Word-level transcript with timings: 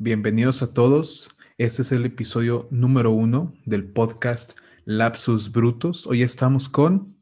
Bienvenidos 0.00 0.62
a 0.62 0.72
todos. 0.72 1.36
Este 1.58 1.82
es 1.82 1.90
el 1.90 2.06
episodio 2.06 2.68
número 2.70 3.10
uno 3.10 3.52
del 3.64 3.84
podcast 3.90 4.56
Lapsus 4.84 5.50
Brutos. 5.50 6.06
Hoy 6.06 6.22
estamos 6.22 6.68
con 6.68 7.16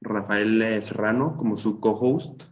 Rafael 0.00 0.82
Serrano 0.82 1.36
como 1.36 1.58
su 1.58 1.80
co-host. 1.80 2.44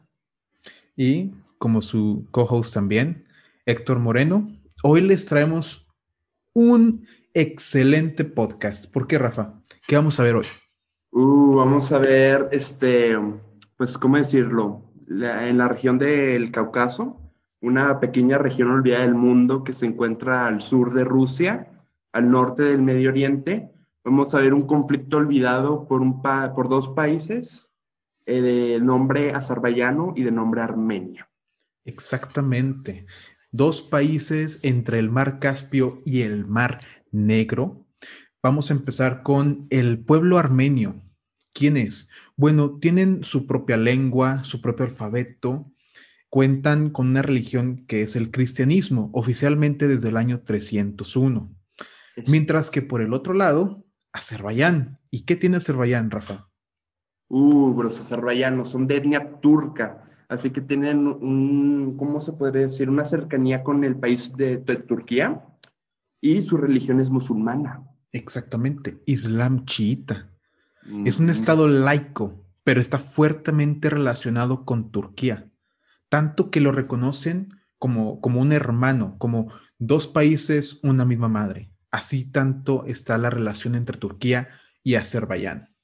Y 0.95 1.32
como 1.56 1.80
su 1.80 2.29
co-host 2.32 2.74
también, 2.74 3.24
Héctor 3.64 3.98
Moreno. 3.98 4.46
Hoy 4.82 5.00
les 5.00 5.24
traemos 5.24 5.91
un 6.53 7.07
excelente 7.33 8.27
podcast. 8.27 8.93
¿Por 8.93 9.07
qué, 9.07 9.17
Rafa? 9.17 9.54
¿Qué 9.89 9.97
vamos 9.97 10.21
a 10.21 10.25
ver 10.25 10.35
hoy? 10.35 10.47
Uh, 11.13 11.54
vamos 11.54 11.91
a 11.93 11.99
ver, 11.99 12.47
este, 12.53 13.17
pues, 13.79 13.97
¿cómo 13.97 14.19
decirlo? 14.19 14.83
en 15.09 15.59
la 15.59 15.69
región 15.69 15.99
del 15.99 16.52
Cáucaso, 16.52 17.22
una 17.62 18.01
pequeña 18.01 18.38
región 18.38 18.70
olvidada 18.70 19.05
del 19.05 19.15
mundo 19.15 19.65
que 19.65 19.73
se 19.73 19.87
encuentra 19.87 20.47
al 20.47 20.61
sur 20.61 20.92
de 20.92 21.05
Rusia, 21.05 21.73
al 22.12 22.30
norte 22.30 22.65
del 22.65 22.83
Medio 22.83 23.11
Oriente. 23.11 23.71
Vamos 24.05 24.35
a 24.35 24.41
ver 24.41 24.52
un 24.52 24.66
conflicto 24.66 25.16
olvidado 25.16 25.87
por, 25.87 26.01
un 26.01 26.21
por 26.21 26.69
dos 26.69 26.88
países 26.88 27.69
eh, 28.27 28.41
de 28.41 28.80
nombre 28.80 29.30
azerbaiyano 29.33 30.12
y 30.16 30.25
de 30.25 30.33
nombre 30.33 30.61
Armenia. 30.61 31.30
Exactamente. 31.85 33.07
Dos 33.52 33.80
países 33.80 34.65
entre 34.65 34.99
el 34.99 35.10
mar 35.10 35.38
Caspio 35.38 36.02
y 36.05 36.23
el 36.23 36.47
mar 36.47 36.80
Negro. 37.13 37.87
Vamos 38.43 38.71
a 38.71 38.74
empezar 38.74 39.23
con 39.23 39.60
el 39.71 40.05
pueblo 40.05 40.38
armenio. 40.38 41.01
¿Quién 41.55 41.77
es? 41.77 42.10
Bueno, 42.37 42.79
tienen 42.80 43.23
su 43.23 43.47
propia 43.47 43.77
lengua, 43.77 44.43
su 44.43 44.60
propio 44.60 44.87
alfabeto, 44.87 45.71
cuentan 46.33 46.89
con 46.89 47.09
una 47.09 47.21
religión 47.21 47.85
que 47.87 48.01
es 48.01 48.17
el 48.17 48.31
cristianismo, 48.31 49.11
oficialmente 49.13 49.87
desde 49.87 50.09
el 50.09 50.17
año 50.17 50.41
301. 50.41 51.55
Mientras 52.27 52.71
que 52.71 52.81
por 52.81 53.03
el 53.03 53.13
otro 53.13 53.35
lado, 53.35 53.85
Azerbaiyán. 54.15 54.99
¿Y 55.11 55.27
qué 55.27 55.37
tiene 55.37 55.59
Azerbaiyán, 55.59 56.11
Rafa? 56.11 56.49
Uh, 57.29 57.83
los 57.83 58.01
azerbaiyanos 58.01 58.71
son 58.71 58.87
de 58.87 58.97
etnia 58.97 59.41
turca, 59.43 60.05
así 60.30 60.49
que 60.49 60.63
tienen 60.63 61.07
un, 61.07 61.99
¿cómo 61.99 62.23
se 62.23 62.33
puede 62.33 62.61
decir? 62.61 62.89
Una 62.89 63.05
cercanía 63.05 63.63
con 63.63 63.85
el 63.85 63.96
país 63.96 64.33
de, 64.34 64.56
Turquía 64.56 65.44
y 66.19 66.41
su 66.41 66.56
religión 66.56 66.98
es 67.00 67.11
musulmana. 67.11 67.83
Exactamente, 68.11 69.02
Islam 69.05 69.67
chiita. 69.67 70.30
Es 71.05 71.20
un 71.20 71.28
estado 71.28 71.69
laico, 71.69 72.46
pero 72.64 72.80
está 72.80 72.98
fuertemente 72.98 73.91
relacionado 73.91 74.64
con 74.64 74.91
Turquía, 74.91 75.52
tanto 76.12 76.50
que 76.50 76.60
lo 76.60 76.72
reconocen 76.72 77.58
como, 77.78 78.20
como 78.20 78.42
un 78.42 78.52
hermano, 78.52 79.16
como 79.16 79.50
dos 79.78 80.06
países, 80.06 80.78
una 80.82 81.06
misma 81.06 81.28
madre. 81.28 81.72
Así 81.91 82.30
tanto 82.30 82.84
está 82.84 83.16
la 83.16 83.30
relación 83.30 83.74
entre 83.74 83.96
Turquía 83.96 84.50
y 84.83 84.96
Azerbaiyán. 84.96 85.74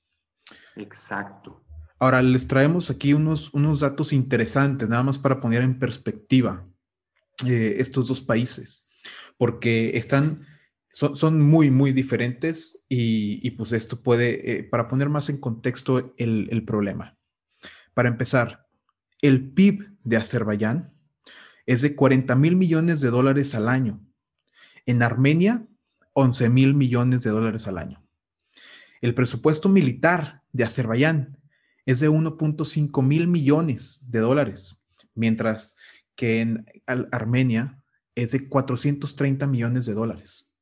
Exacto. 0.76 1.64
Ahora 1.98 2.20
les 2.20 2.46
traemos 2.46 2.90
aquí 2.90 3.14
unos, 3.14 3.54
unos 3.54 3.80
datos 3.80 4.12
interesantes, 4.12 4.86
nada 4.86 5.02
más 5.02 5.16
para 5.16 5.40
poner 5.40 5.62
en 5.62 5.78
perspectiva 5.78 6.68
eh, 7.46 7.76
estos 7.78 8.06
dos 8.08 8.20
países, 8.20 8.90
porque 9.38 9.96
están, 9.96 10.44
son, 10.92 11.40
muy, 11.40 11.70
muy 11.70 11.92
diferentes 11.92 12.84
y, 12.90 13.50
pues 13.52 13.72
esto 13.72 14.02
puede, 14.02 14.58
eh, 14.58 14.62
para 14.62 14.88
poner 14.88 15.08
más 15.08 15.30
en 15.30 15.40
contexto 15.40 16.12
el, 16.18 16.48
el 16.50 16.66
problema. 16.66 17.16
Para 17.94 18.10
empezar, 18.10 18.66
el 19.22 19.52
PIB 19.52 19.97
de 20.08 20.16
Azerbaiyán 20.16 20.94
es 21.66 21.82
de 21.82 21.94
40 21.94 22.34
mil 22.34 22.56
millones 22.56 23.00
de 23.02 23.10
dólares 23.10 23.54
al 23.54 23.68
año. 23.68 24.00
En 24.86 25.02
Armenia, 25.02 25.66
11 26.14 26.48
mil 26.48 26.74
millones 26.74 27.22
de 27.22 27.30
dólares 27.30 27.66
al 27.66 27.76
año. 27.76 28.02
El 29.02 29.14
presupuesto 29.14 29.68
militar 29.68 30.42
de 30.52 30.64
Azerbaiyán 30.64 31.38
es 31.84 32.00
de 32.00 32.08
1.5 32.08 33.02
mil 33.02 33.28
millones 33.28 34.10
de 34.10 34.20
dólares, 34.20 34.82
mientras 35.14 35.76
que 36.16 36.40
en 36.40 36.66
Armenia 37.12 37.82
es 38.14 38.32
de 38.32 38.48
430 38.48 39.46
millones 39.46 39.84
de 39.84 39.92
dólares. 39.92 40.54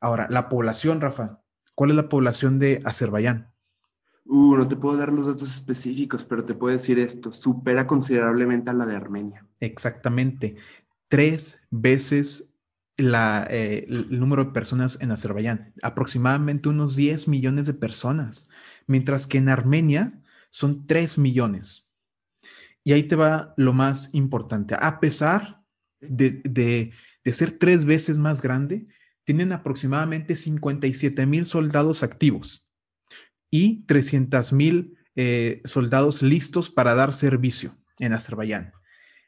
Ahora, 0.00 0.28
la 0.30 0.48
población, 0.48 1.00
Rafa, 1.00 1.42
¿cuál 1.74 1.90
es 1.90 1.96
la 1.96 2.08
población 2.08 2.58
de 2.58 2.80
Azerbaiyán? 2.84 3.52
Uh, 4.28 4.56
no 4.56 4.66
te 4.66 4.76
puedo 4.76 4.96
dar 4.96 5.12
los 5.12 5.26
datos 5.26 5.52
específicos, 5.52 6.24
pero 6.24 6.44
te 6.44 6.54
puedo 6.54 6.76
decir 6.76 6.98
esto, 6.98 7.32
supera 7.32 7.86
considerablemente 7.86 8.70
a 8.70 8.74
la 8.74 8.86
de 8.86 8.96
Armenia. 8.96 9.46
Exactamente, 9.60 10.56
tres 11.08 11.66
veces 11.70 12.56
eh, 12.98 13.86
el 13.88 14.18
número 14.18 14.44
de 14.44 14.52
personas 14.52 15.00
en 15.02 15.10
Azerbaiyán, 15.10 15.74
aproximadamente 15.82 16.70
unos 16.70 16.96
10 16.96 17.28
millones 17.28 17.66
de 17.66 17.74
personas, 17.74 18.50
mientras 18.86 19.26
que 19.26 19.38
en 19.38 19.50
Armenia 19.50 20.22
son 20.50 20.86
3 20.86 21.18
millones. 21.18 21.92
Y 22.82 22.92
ahí 22.92 23.02
te 23.02 23.16
va 23.16 23.52
lo 23.56 23.72
más 23.74 24.14
importante. 24.14 24.76
A 24.78 24.98
pesar 25.00 25.62
de, 26.00 26.92
ser 27.24 27.58
tres 27.58 27.84
veces 27.84 28.16
más 28.16 28.40
grande, 28.40 28.86
tienen 29.24 29.52
aproximadamente 29.52 30.34
57 30.34 31.26
mil 31.26 31.44
soldados 31.46 32.02
activos 32.02 32.65
y 33.50 33.84
300 33.86 34.52
mil 34.52 34.98
eh, 35.14 35.62
soldados 35.64 36.22
listos 36.22 36.70
para 36.70 36.94
dar 36.94 37.14
servicio 37.14 37.76
en 37.98 38.12
Azerbaiyán. 38.12 38.72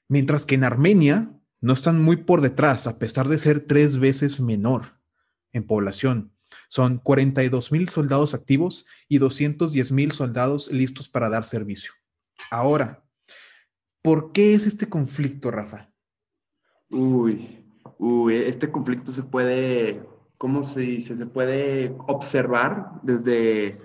Mientras 0.09 0.45
que 0.47 0.55
en 0.55 0.65
Armenia 0.65 1.31
no 1.61 1.73
están 1.73 2.01
muy 2.01 2.17
por 2.17 2.41
detrás, 2.41 2.87
a 2.87 2.99
pesar 2.99 3.29
de 3.29 3.39
ser 3.39 3.61
tres 3.61 3.99
veces 3.99 4.41
menor 4.41 4.99
en 5.53 5.67
población. 5.67 6.33
Son 6.69 6.99
42 6.99 7.73
mil 7.73 7.89
soldados 7.89 8.35
activos 8.35 8.87
y 9.09 9.19
210 9.19 9.93
mil 9.93 10.13
soldados 10.13 10.71
listos 10.71 11.09
para 11.09 11.29
dar 11.29 11.45
servicio. 11.45 11.93
Ahora, 12.51 13.03
¿por 14.03 14.33
qué 14.33 14.55
es 14.55 14.67
este 14.67 14.89
conflicto, 14.89 15.51
Rafa? 15.51 15.91
Uy, 16.91 17.65
uy, 17.99 18.37
este 18.37 18.71
conflicto 18.71 19.13
se 19.13 19.23
puede, 19.23 20.03
¿cómo 20.39 20.65
se 20.65 20.81
dice? 20.81 21.17
Se 21.17 21.27
puede 21.27 21.95
observar 22.07 22.93
desde, 23.03 23.79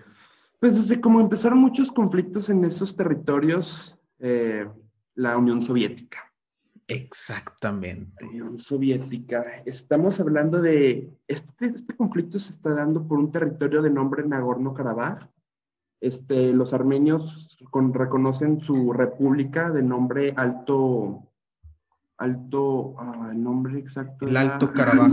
pues 0.64 0.76
desde 0.76 1.02
cómo 1.02 1.20
empezaron 1.20 1.60
muchos 1.60 1.92
conflictos 1.92 2.50
en 2.50 2.64
esos 2.64 2.96
territorios, 2.96 4.00
eh, 4.20 4.66
la 5.14 5.38
Unión 5.38 5.62
Soviética. 5.62 6.20
Exactamente. 6.88 8.26
Unión 8.26 8.58
Soviética. 8.58 9.44
Estamos 9.66 10.22
hablando 10.22 10.62
de, 10.62 11.12
este, 11.28 11.66
este 11.66 11.98
conflicto 11.98 12.40
se 12.40 12.52
está 12.52 12.74
dando 12.74 13.06
por 13.06 13.20
un 13.20 13.30
territorio 13.30 13.82
de 13.82 13.90
nombre 13.90 14.24
Nagorno-Karabaj. 14.24 15.28
Este, 16.00 16.54
los 16.54 16.72
armenios 16.72 17.58
reconocen 17.92 18.62
su 18.62 18.94
república 18.94 19.70
de 19.70 19.84
nombre 19.84 20.34
Alto, 20.38 21.30
Alto, 22.16 22.96
ah, 23.00 23.32
el 23.34 23.44
nombre 23.44 23.80
exacto. 23.80 24.30
El 24.30 24.38
Alto 24.38 24.72
Karabaj. 24.72 25.12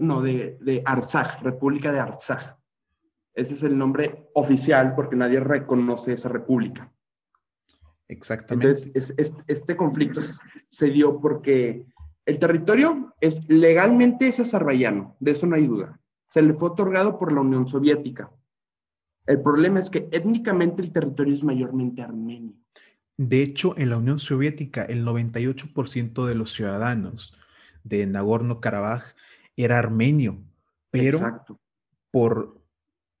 no, 0.00 0.22
de, 0.22 0.56
de 0.62 0.82
Artsaj, 0.86 1.42
República 1.42 1.92
de 1.92 2.00
Artsaj. 2.00 2.57
Ese 3.38 3.54
es 3.54 3.62
el 3.62 3.78
nombre 3.78 4.28
oficial 4.34 4.96
porque 4.96 5.14
nadie 5.14 5.38
reconoce 5.38 6.12
esa 6.12 6.28
república. 6.28 6.92
Exactamente. 8.08 8.90
Entonces, 8.92 9.14
este 9.46 9.76
conflicto 9.76 10.20
se 10.68 10.86
dio 10.86 11.20
porque 11.20 11.86
el 12.26 12.38
territorio 12.40 13.14
es 13.20 13.48
legalmente 13.48 14.26
es 14.26 14.40
azerbaiyano, 14.40 15.16
de 15.20 15.30
eso 15.30 15.46
no 15.46 15.54
hay 15.54 15.68
duda. 15.68 16.00
Se 16.30 16.42
le 16.42 16.52
fue 16.52 16.70
otorgado 16.70 17.16
por 17.16 17.32
la 17.32 17.40
Unión 17.40 17.68
Soviética. 17.68 18.28
El 19.24 19.40
problema 19.40 19.78
es 19.78 19.88
que 19.88 20.08
étnicamente 20.10 20.82
el 20.82 20.92
territorio 20.92 21.32
es 21.32 21.44
mayormente 21.44 22.02
armenio. 22.02 22.54
De 23.16 23.40
hecho, 23.40 23.78
en 23.78 23.90
la 23.90 23.98
Unión 23.98 24.18
Soviética, 24.18 24.82
el 24.82 25.06
98% 25.06 26.26
de 26.26 26.34
los 26.34 26.52
ciudadanos 26.52 27.38
de 27.84 28.04
Nagorno-Karabaj 28.04 29.14
era 29.54 29.78
armenio, 29.78 30.38
pero 30.90 31.44
por 32.10 32.57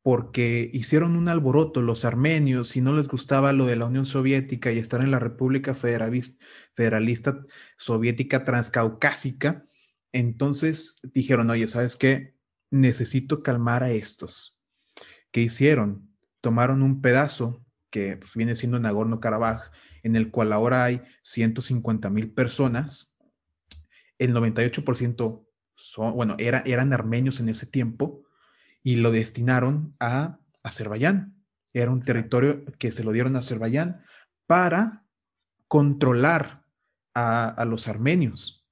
porque 0.02 0.70
hicieron 0.72 1.16
un 1.16 1.28
alboroto 1.28 1.82
los 1.82 2.04
armenios 2.04 2.76
y 2.76 2.80
no 2.80 2.96
les 2.96 3.08
gustaba 3.08 3.52
lo 3.52 3.66
de 3.66 3.76
la 3.76 3.86
Unión 3.86 4.06
Soviética 4.06 4.72
y 4.72 4.78
estar 4.78 5.00
en 5.00 5.10
la 5.10 5.18
República 5.18 5.74
Federalista, 5.74 7.44
Soviética 7.76 8.44
Transcaucásica. 8.44 9.66
Entonces 10.12 11.00
dijeron, 11.02 11.50
oye, 11.50 11.68
¿sabes 11.68 11.96
qué? 11.96 12.34
Necesito 12.70 13.42
calmar 13.42 13.82
a 13.82 13.90
estos. 13.90 14.58
¿Qué 15.30 15.42
hicieron? 15.42 16.08
Tomaron 16.40 16.82
un 16.82 17.00
pedazo 17.00 17.64
que 17.90 18.16
pues, 18.16 18.34
viene 18.34 18.54
siendo 18.54 18.78
Nagorno-Karabaj, 18.78 19.70
en 20.02 20.16
el 20.16 20.30
cual 20.30 20.52
ahora 20.52 20.84
hay 20.84 21.02
150 21.22 22.08
mil 22.10 22.32
personas. 22.32 23.16
El 24.18 24.32
98% 24.34 25.44
son, 25.74 26.14
bueno, 26.14 26.36
era, 26.38 26.62
eran 26.66 26.92
armenios 26.92 27.40
en 27.40 27.48
ese 27.48 27.66
tiempo 27.66 28.24
y 28.82 28.96
lo 28.96 29.10
destinaron 29.10 29.94
a 30.00 30.40
Azerbaiyán. 30.62 31.36
Era 31.72 31.90
un 31.90 32.02
territorio 32.02 32.64
que 32.78 32.92
se 32.92 33.04
lo 33.04 33.12
dieron 33.12 33.36
a 33.36 33.40
Azerbaiyán 33.40 34.02
para 34.46 35.04
controlar 35.66 36.64
a, 37.14 37.64
los 37.66 37.88
armenios. 37.88 38.68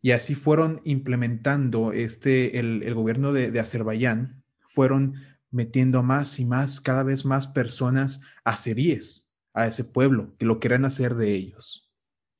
Y 0.00 0.12
así 0.12 0.34
fueron 0.34 0.80
implementando 0.84 1.92
este, 1.92 2.58
el, 2.58 2.94
gobierno 2.94 3.32
de, 3.32 3.50
de 3.50 3.60
Azerbaiyán, 3.60 4.42
fueron 4.60 5.14
metiendo 5.50 6.02
más 6.02 6.40
y 6.40 6.44
más, 6.44 6.80
cada 6.80 7.02
vez 7.02 7.24
más 7.24 7.46
personas 7.48 8.24
azeríes 8.44 9.34
a 9.54 9.66
ese 9.66 9.84
pueblo, 9.84 10.34
que 10.38 10.46
lo 10.46 10.58
quieran 10.58 10.84
hacer 10.84 11.14
de 11.14 11.34
ellos. 11.34 11.92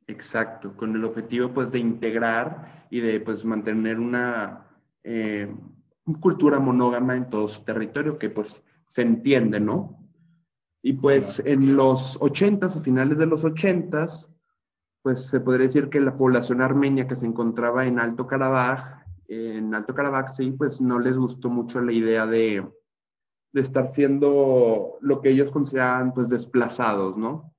Exacto, 0.06 0.76
con 0.76 0.96
el 0.96 1.04
objetivo 1.04 1.52
pues 1.52 1.70
de 1.70 1.78
integrar 1.78 2.86
y 2.90 3.00
de 3.00 3.20
pues 3.20 3.44
mantener 3.44 3.98
una 3.98 4.66
eh, 5.04 5.54
cultura 6.14 6.58
monógama 6.58 7.16
en 7.16 7.28
todo 7.30 7.48
su 7.48 7.64
territorio 7.64 8.18
que 8.18 8.30
pues 8.30 8.62
se 8.86 9.02
entiende, 9.02 9.60
¿no? 9.60 9.98
Y 10.82 10.94
pues 10.94 11.40
en 11.44 11.76
los 11.76 12.18
ochentas, 12.20 12.76
a 12.76 12.80
finales 12.80 13.18
de 13.18 13.26
los 13.26 13.44
ochentas, 13.44 14.28
pues 15.02 15.26
se 15.26 15.40
podría 15.40 15.66
decir 15.66 15.88
que 15.88 16.00
la 16.00 16.16
población 16.16 16.60
armenia 16.60 17.06
que 17.06 17.16
se 17.16 17.26
encontraba 17.26 17.86
en 17.86 17.98
Alto 17.98 18.26
Karabaj, 18.26 19.04
en 19.28 19.74
Alto 19.74 19.94
Karabaj, 19.94 20.28
sí, 20.28 20.50
pues 20.52 20.80
no 20.80 20.98
les 20.98 21.16
gustó 21.16 21.50
mucho 21.50 21.80
la 21.80 21.92
idea 21.92 22.26
de, 22.26 22.66
de 23.52 23.60
estar 23.60 23.88
siendo 23.88 24.98
lo 25.00 25.20
que 25.20 25.30
ellos 25.30 25.50
consideraban 25.50 26.12
pues 26.14 26.28
desplazados, 26.28 27.16
¿no? 27.16 27.52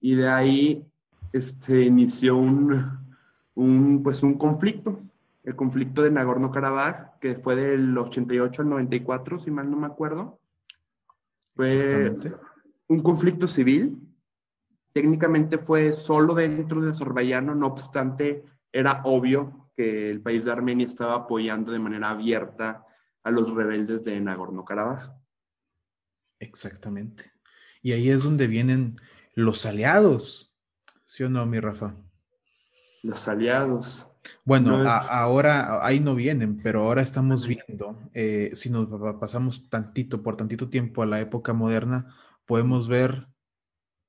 Y 0.00 0.14
de 0.14 0.28
ahí 0.28 0.86
este, 1.32 1.82
inició 1.84 2.36
un, 2.36 2.98
un, 3.54 4.02
pues, 4.02 4.22
un 4.22 4.34
conflicto, 4.34 5.00
el 5.46 5.54
conflicto 5.54 6.02
de 6.02 6.10
Nagorno-Karabaj, 6.10 7.20
que 7.20 7.36
fue 7.36 7.54
del 7.54 7.96
88 7.96 8.62
al 8.62 8.68
94, 8.68 9.38
si 9.38 9.52
mal 9.52 9.70
no 9.70 9.76
me 9.76 9.86
acuerdo. 9.86 10.40
Fue 11.54 12.12
un 12.88 13.00
conflicto 13.00 13.46
civil. 13.46 13.96
Técnicamente 14.92 15.58
fue 15.58 15.92
solo 15.92 16.34
dentro 16.34 16.80
de 16.80 16.90
Azerbaiyán, 16.90 17.58
no 17.58 17.66
obstante, 17.68 18.44
era 18.72 19.02
obvio 19.04 19.70
que 19.76 20.10
el 20.10 20.20
país 20.20 20.44
de 20.44 20.50
Armenia 20.50 20.86
estaba 20.86 21.14
apoyando 21.14 21.70
de 21.70 21.78
manera 21.78 22.10
abierta 22.10 22.84
a 23.22 23.30
los 23.30 23.54
rebeldes 23.54 24.02
de 24.02 24.20
Nagorno-Karabaj. 24.20 25.12
Exactamente. 26.40 27.30
Y 27.82 27.92
ahí 27.92 28.10
es 28.10 28.24
donde 28.24 28.48
vienen 28.48 28.96
los 29.34 29.64
aliados, 29.64 30.58
¿sí 31.04 31.22
o 31.22 31.28
no, 31.28 31.46
mi 31.46 31.60
Rafa? 31.60 31.94
Los 33.04 33.28
aliados. 33.28 34.10
Bueno, 34.44 34.82
ahora 34.86 35.84
ahí 35.84 36.00
no 36.00 36.14
vienen, 36.14 36.60
pero 36.62 36.82
ahora 36.84 37.02
estamos 37.02 37.46
viendo, 37.46 37.98
eh, 38.14 38.50
si 38.54 38.70
nos 38.70 38.88
pasamos 39.18 39.68
tantito, 39.68 40.22
por 40.22 40.36
tantito 40.36 40.68
tiempo 40.68 41.02
a 41.02 41.06
la 41.06 41.20
época 41.20 41.52
moderna, 41.52 42.14
podemos 42.44 42.88
ver 42.88 43.26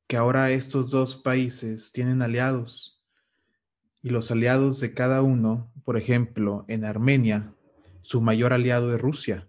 que 0.08 0.18
ahora 0.18 0.52
estos 0.52 0.90
dos 0.90 1.16
países 1.18 1.92
tienen 1.92 2.22
aliados 2.22 3.04
y 4.02 4.10
los 4.10 4.32
aliados 4.32 4.80
de 4.80 4.94
cada 4.94 5.22
uno, 5.22 5.72
por 5.84 5.98
ejemplo, 5.98 6.66
en 6.68 6.86
Armenia, 6.86 7.54
su 8.02 8.22
mayor 8.22 8.54
aliado 8.54 8.96
es 8.96 9.02
Rusia. 9.02 9.48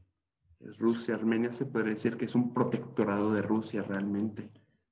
Es 0.59 0.77
Rusia, 0.79 1.15
Armenia 1.15 1.53
se 1.53 1.65
puede 1.65 1.91
decir 1.91 2.17
que 2.17 2.25
es 2.25 2.35
un 2.35 2.53
protectorado 2.53 3.33
de 3.33 3.43
Rusia 3.43 3.83
realmente. 3.83 4.51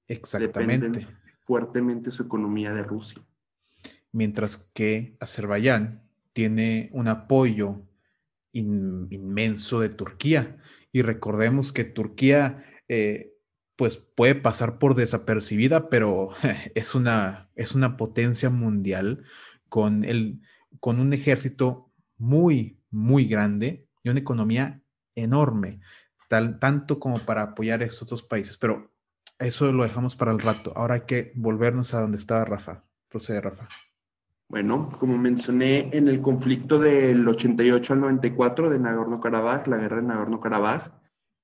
Exactamente. 0.09 1.07
fuertemente 1.43 2.11
su 2.11 2.23
economía 2.23 2.73
de 2.73 2.83
Rusia. 2.83 3.23
Mientras 4.17 4.71
que 4.73 5.15
Azerbaiyán 5.21 6.09
tiene 6.33 6.89
un 6.95 7.07
apoyo 7.07 7.83
inmenso 8.51 9.81
de 9.81 9.91
Turquía. 9.91 10.57
Y 10.91 11.03
recordemos 11.03 11.71
que 11.71 11.85
Turquía, 11.85 12.65
eh, 12.89 13.35
pues 13.77 13.99
puede 13.99 14.35
pasar 14.35 14.79
por 14.79 14.95
desapercibida, 14.95 15.91
pero 15.91 16.31
es 16.75 16.95
una, 16.95 17.51
es 17.57 17.75
una 17.75 17.99
potencia 17.99 18.49
mundial 18.49 19.25
con, 19.69 20.03
el, 20.05 20.41
con 20.81 20.99
un 20.99 21.13
ejército 21.13 21.93
muy, 22.17 22.81
muy 22.91 23.27
grande 23.27 23.87
y 24.03 24.09
una 24.09 24.21
economía 24.21 24.81
enorme, 25.15 25.81
tal, 26.29 26.59
tanto 26.59 26.99
como 26.99 27.19
para 27.19 27.43
apoyar 27.43 27.83
a 27.83 27.85
estos 27.85 28.09
dos 28.09 28.23
países. 28.23 28.57
Pero 28.57 28.95
eso 29.39 29.71
lo 29.73 29.83
dejamos 29.83 30.17
para 30.17 30.33
el 30.33 30.41
rato. 30.41 30.73
Ahora 30.75 30.95
hay 30.95 31.03
que 31.03 31.33
volvernos 31.35 31.93
a 31.93 32.01
donde 32.01 32.17
estaba 32.17 32.47
Rafa. 32.47 32.85
Procede, 33.11 33.43
Rafa. 33.43 33.69
Bueno, 34.49 34.91
como 35.01 35.19
mencioné, 35.19 35.91
en 35.93 36.07
el 36.07 36.23
conflicto 36.23 36.79
del 36.79 37.27
88 37.27 37.95
al 37.95 38.01
94 38.01 38.71
de 38.71 38.79
Nagorno-Karabaj, 38.79 39.67
la 39.67 39.77
guerra 39.77 39.97
de 39.97 40.03
Nagorno-Karabaj, 40.03 40.93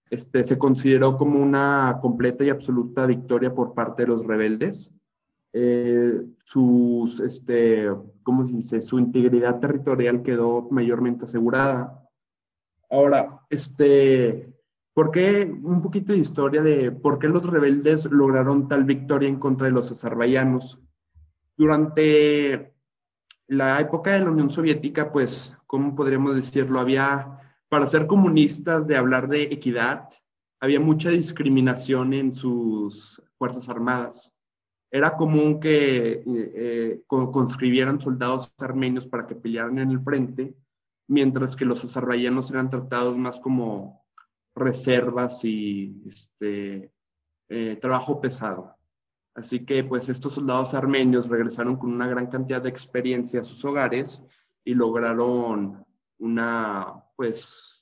este, 0.09 0.45
se 0.45 0.57
consideró 0.57 1.17
como 1.17 1.41
una 1.41 1.99
completa 2.01 2.45
y 2.45 2.51
absoluta 2.51 3.07
victoria 3.07 3.53
por 3.53 3.75
parte 3.75 4.03
de 4.03 4.09
los 4.09 4.25
rebeldes. 4.25 4.93
Eh, 5.53 6.23
sus, 6.45 7.19
este, 7.21 7.89
¿cómo 8.23 8.45
se 8.45 8.53
dice? 8.53 8.83
Su 8.83 9.01
integridad 9.01 9.59
territorial 9.59 10.23
quedó 10.23 10.69
mayormente 10.71 11.25
asegurada. 11.25 12.09
Ahora, 12.89 13.41
este, 13.51 14.55
¿por 14.95 15.11
qué 15.11 15.53
un 15.63 15.83
poquito 15.83 16.13
de 16.13 16.19
historia 16.21 16.63
de 16.63 16.93
por 16.93 17.19
qué 17.19 17.29
los 17.29 17.51
rebeldes 17.51 18.05
lograron 18.05 18.69
tal 18.69 18.85
victoria 18.85 19.29
en 19.29 19.41
contra 19.41 19.67
de 19.67 19.73
los 19.73 19.91
azerbaiyanos? 19.91 20.79
Durante 21.57 22.72
la 23.53 23.81
época 23.81 24.13
de 24.13 24.21
la 24.21 24.31
Unión 24.31 24.51
Soviética, 24.51 25.13
pues, 25.13 25.57
¿cómo 25.67 25.95
podríamos 25.95 26.37
decirlo? 26.37 26.81
Había, 26.81 27.39
para 27.69 27.87
ser 27.87 28.07
comunistas, 28.07 28.87
de 28.87 28.97
hablar 28.97 29.29
de 29.29 29.43
equidad, 29.43 30.09
había 30.61 30.81
mucha 30.81 31.11
discriminación 31.11 32.15
en 32.15 32.33
sus 32.33 33.23
Fuerzas 33.37 33.69
Armadas 33.69 34.33
era 34.93 35.17
común 35.17 35.59
que 35.59 36.13
eh, 36.13 36.23
eh, 36.27 37.03
conscribieran 37.09 37.99
soldados 37.99 38.55
armenios 38.59 39.07
para 39.07 39.27
que 39.27 39.35
pelearan 39.35 39.79
en 39.79 39.91
el 39.91 40.03
frente, 40.03 40.55
mientras 41.09 41.57
que 41.57 41.65
los 41.65 41.83
azerbaiyanos 41.83 42.51
eran 42.51 42.69
tratados 42.69 43.17
más 43.17 43.41
como 43.41 44.05
reservas 44.55 45.43
y 45.47 46.03
este, 46.07 46.93
eh, 47.49 47.79
trabajo 47.81 48.21
pesado. 48.21 48.77
Así 49.35 49.65
que 49.65 49.83
pues 49.85 50.09
estos 50.09 50.35
soldados 50.35 50.75
armenios 50.75 51.29
regresaron 51.29 51.77
con 51.77 51.93
una 51.93 52.07
gran 52.07 52.27
cantidad 52.27 52.61
de 52.61 52.69
experiencia 52.69 53.41
a 53.41 53.45
sus 53.45 53.65
hogares 53.65 54.23
y 54.65 54.75
lograron 54.75 55.85
una 56.19 57.03
pues 57.17 57.73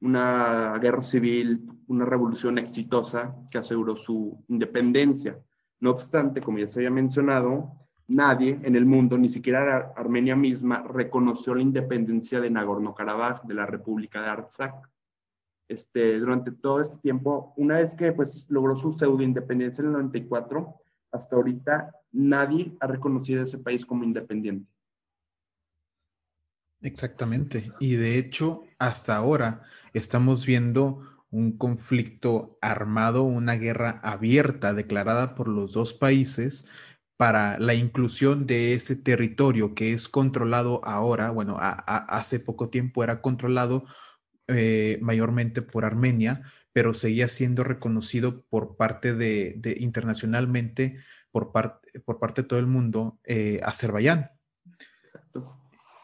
una 0.00 0.78
guerra 0.78 1.02
civil, 1.02 1.66
una 1.88 2.04
revolución 2.04 2.58
exitosa 2.58 3.34
que 3.50 3.58
aseguró 3.58 3.96
su 3.96 4.44
independencia. 4.48 5.38
No 5.80 5.90
obstante, 5.90 6.40
como 6.40 6.58
ya 6.58 6.68
se 6.68 6.80
había 6.80 6.90
mencionado, 6.90 7.72
nadie 8.08 8.58
en 8.62 8.76
el 8.76 8.86
mundo, 8.86 9.18
ni 9.18 9.28
siquiera 9.28 9.92
Armenia 9.96 10.36
misma, 10.36 10.82
reconoció 10.82 11.54
la 11.54 11.62
independencia 11.62 12.40
de 12.40 12.50
Nagorno-Karabaj, 12.50 13.42
de 13.44 13.54
la 13.54 13.66
República 13.66 14.20
de 14.20 14.28
Artsakh. 14.28 14.88
Este, 15.68 16.18
durante 16.18 16.52
todo 16.52 16.80
este 16.80 16.98
tiempo, 16.98 17.52
una 17.56 17.78
vez 17.78 17.94
que 17.94 18.12
pues, 18.12 18.46
logró 18.48 18.76
su 18.76 18.92
pseudo-independencia 18.92 19.82
en 19.82 19.88
el 19.88 19.92
94, 19.94 20.80
hasta 21.10 21.36
ahorita 21.36 21.92
nadie 22.12 22.76
ha 22.80 22.86
reconocido 22.86 23.40
a 23.40 23.44
ese 23.44 23.58
país 23.58 23.84
como 23.84 24.04
independiente. 24.04 24.70
Exactamente. 26.82 27.72
Y 27.80 27.96
de 27.96 28.18
hecho, 28.18 28.62
hasta 28.78 29.16
ahora 29.16 29.62
estamos 29.92 30.46
viendo 30.46 31.02
un 31.30 31.56
conflicto 31.56 32.58
armado, 32.60 33.24
una 33.24 33.54
guerra 33.54 34.00
abierta 34.04 34.72
declarada 34.72 35.34
por 35.34 35.48
los 35.48 35.72
dos 35.72 35.94
países 35.94 36.70
para 37.16 37.58
la 37.58 37.74
inclusión 37.74 38.46
de 38.46 38.74
ese 38.74 38.94
territorio 38.94 39.74
que 39.74 39.92
es 39.92 40.08
controlado 40.08 40.80
ahora, 40.84 41.30
bueno, 41.30 41.56
hace 41.58 42.40
poco 42.40 42.68
tiempo 42.68 43.02
era 43.02 43.22
controlado 43.22 43.84
eh, 44.48 44.98
mayormente 45.00 45.62
por 45.62 45.84
Armenia, 45.84 46.42
pero 46.72 46.94
seguía 46.94 47.28
siendo 47.28 47.64
reconocido 47.64 48.42
por 48.42 48.76
parte 48.76 49.14
de, 49.14 49.60
internacionalmente, 49.80 50.98
por, 51.30 51.52
parte 51.52 52.00
por 52.00 52.18
parte 52.18 52.42
de 52.42 52.48
todo 52.48 52.58
el 52.58 52.66
mundo, 52.66 53.18
eh, 53.24 53.60
Azerbaiyán. 53.62 54.30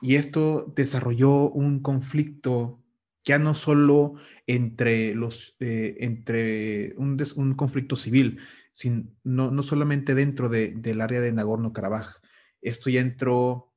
Y 0.00 0.16
esto 0.16 0.72
desarrolló 0.74 1.50
un 1.50 1.80
conflicto 1.80 2.82
ya 3.24 3.38
no 3.38 3.54
solo 3.54 4.14
entre 4.46 5.14
los, 5.14 5.56
eh, 5.60 5.96
entre 6.00 6.94
un, 6.96 7.22
un, 7.36 7.54
conflicto 7.54 7.94
civil, 7.94 8.40
sino, 8.74 9.04
no, 9.22 9.50
no 9.50 9.62
solamente 9.62 10.14
dentro 10.14 10.48
de, 10.48 10.72
del 10.76 11.00
área 11.00 11.20
de 11.20 11.32
Nagorno-Karabaj. 11.32 12.20
Esto 12.60 12.90
ya 12.90 13.00
entró 13.00 13.72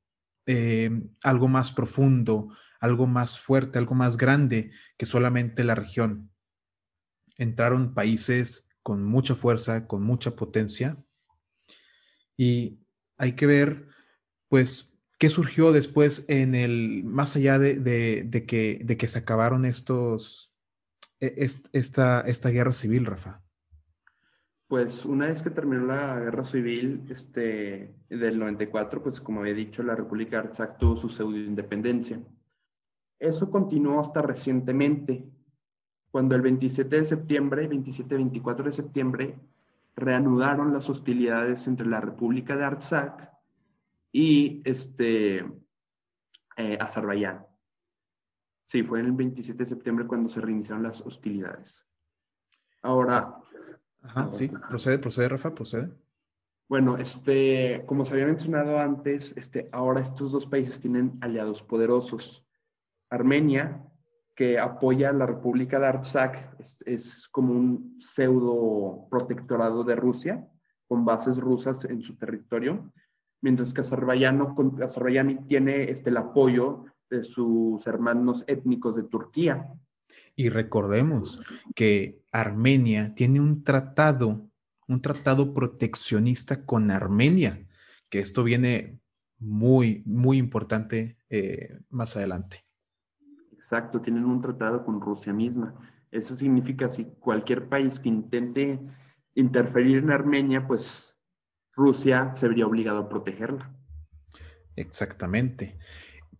eh, 0.46 0.90
algo 1.22 1.48
más 1.48 1.72
profundo, 1.72 2.48
algo 2.86 3.06
más 3.06 3.38
fuerte, 3.38 3.78
algo 3.78 3.94
más 3.94 4.16
grande 4.16 4.70
que 4.96 5.06
solamente 5.06 5.64
la 5.64 5.74
región. 5.74 6.30
Entraron 7.36 7.94
países 7.94 8.70
con 8.82 9.04
mucha 9.04 9.34
fuerza, 9.34 9.86
con 9.86 10.02
mucha 10.02 10.36
potencia, 10.36 11.02
y 12.36 12.80
hay 13.18 13.32
que 13.32 13.46
ver, 13.46 13.88
pues, 14.48 14.96
¿Qué 15.18 15.30
surgió 15.30 15.72
después 15.72 16.26
en 16.28 16.54
el, 16.54 17.02
más 17.04 17.36
allá 17.36 17.58
de, 17.58 18.44
que, 18.46 19.08
se 19.08 19.18
acabaron 19.18 19.64
estos, 19.64 20.54
e, 21.20 21.46
esta, 21.72 22.20
esta 22.20 22.50
guerra 22.50 22.74
civil, 22.74 23.06
Rafa? 23.06 23.42
Pues 24.68 25.06
una 25.06 25.26
vez 25.26 25.40
que 25.40 25.50
terminó 25.50 25.86
la 25.86 26.20
guerra 26.20 26.44
civil 26.44 27.06
este, 27.08 27.94
del 28.10 28.38
94, 28.38 29.02
pues 29.02 29.20
como 29.20 29.40
había 29.40 29.54
dicho, 29.54 29.82
la 29.82 29.94
República 29.94 30.42
de 30.42 30.48
Artsakh 30.48 30.76
tuvo 30.76 30.96
su 30.96 31.08
pseudo 31.08 31.38
independencia. 31.38 32.20
Eso 33.18 33.50
continuó 33.50 34.00
hasta 34.00 34.22
recientemente, 34.22 35.28
cuando 36.10 36.34
el 36.34 36.42
27 36.42 36.96
de 36.96 37.04
septiembre, 37.04 37.68
27-24 37.68 38.64
de 38.64 38.72
septiembre, 38.72 39.38
reanudaron 39.94 40.72
las 40.72 40.88
hostilidades 40.90 41.66
entre 41.66 41.86
la 41.86 42.00
República 42.00 42.56
de 42.56 42.64
Artsakh 42.64 43.30
y 44.12 44.62
este, 44.64 45.38
eh, 46.56 46.78
Azerbaiyán. 46.80 47.46
Sí, 48.66 48.82
fue 48.82 49.00
el 49.00 49.12
27 49.12 49.64
de 49.64 49.68
septiembre 49.68 50.06
cuando 50.06 50.28
se 50.28 50.40
reiniciaron 50.40 50.82
las 50.82 51.00
hostilidades. 51.00 51.86
Ahora, 52.82 53.36
Ajá, 54.02 54.32
sí, 54.32 54.48
procede, 54.48 54.98
procede, 54.98 55.28
Rafa, 55.28 55.54
procede. 55.54 55.92
Bueno, 56.68 56.96
este, 56.96 57.84
como 57.86 58.04
se 58.04 58.14
había 58.14 58.26
mencionado 58.26 58.78
antes, 58.78 59.36
este, 59.36 59.68
ahora 59.72 60.00
estos 60.00 60.32
dos 60.32 60.46
países 60.46 60.80
tienen 60.80 61.16
aliados 61.20 61.62
poderosos. 61.62 62.45
Armenia, 63.10 63.82
que 64.34 64.58
apoya 64.58 65.10
a 65.10 65.12
la 65.12 65.26
República 65.26 65.78
de 65.78 65.86
Artsakh, 65.86 66.56
es, 66.84 67.28
como 67.30 67.52
un 67.52 67.96
pseudo 67.98 69.06
protectorado 69.10 69.84
de 69.84 69.96
Rusia, 69.96 70.46
con 70.86 71.04
bases 71.04 71.38
rusas 71.38 71.84
en 71.84 72.02
su 72.02 72.16
territorio, 72.16 72.92
mientras 73.40 73.72
que 73.72 73.80
Azerbaiyán, 73.80 75.46
tiene 75.48 75.90
este, 75.90 76.10
el 76.10 76.16
apoyo 76.16 76.84
de 77.08 77.24
sus 77.24 77.86
hermanos 77.86 78.44
étnicos 78.46 78.96
de 78.96 79.04
Turquía, 79.04 79.72
y 80.34 80.50
recordemos 80.50 81.42
que 81.74 82.22
Armenia 82.30 83.14
tiene 83.14 83.40
un 83.40 83.64
tratado, 83.64 84.50
un 84.86 85.00
tratado 85.00 85.54
proteccionista 85.54 86.64
con 86.66 86.90
Armenia, 86.90 87.66
que 88.10 88.20
esto 88.20 88.44
viene 88.44 89.00
muy, 89.38 90.02
muy 90.04 90.36
importante 90.36 91.16
eh, 91.30 91.78
más 91.88 92.16
adelante. 92.16 92.65
Exacto, 93.66 94.00
tienen 94.00 94.24
un 94.24 94.40
tratado 94.40 94.84
con 94.84 95.00
Rusia 95.00 95.32
misma. 95.32 95.74
Eso 96.12 96.36
significa 96.36 96.88
si 96.88 97.04
cualquier 97.18 97.68
país 97.68 97.98
que 97.98 98.08
intente 98.08 98.78
interferir 99.34 99.98
en 99.98 100.12
Armenia, 100.12 100.68
pues 100.68 101.18
Rusia 101.72 102.32
se 102.36 102.46
vería 102.46 102.64
obligado 102.64 102.98
a 103.00 103.08
protegerla. 103.08 103.74
Exactamente. 104.76 105.80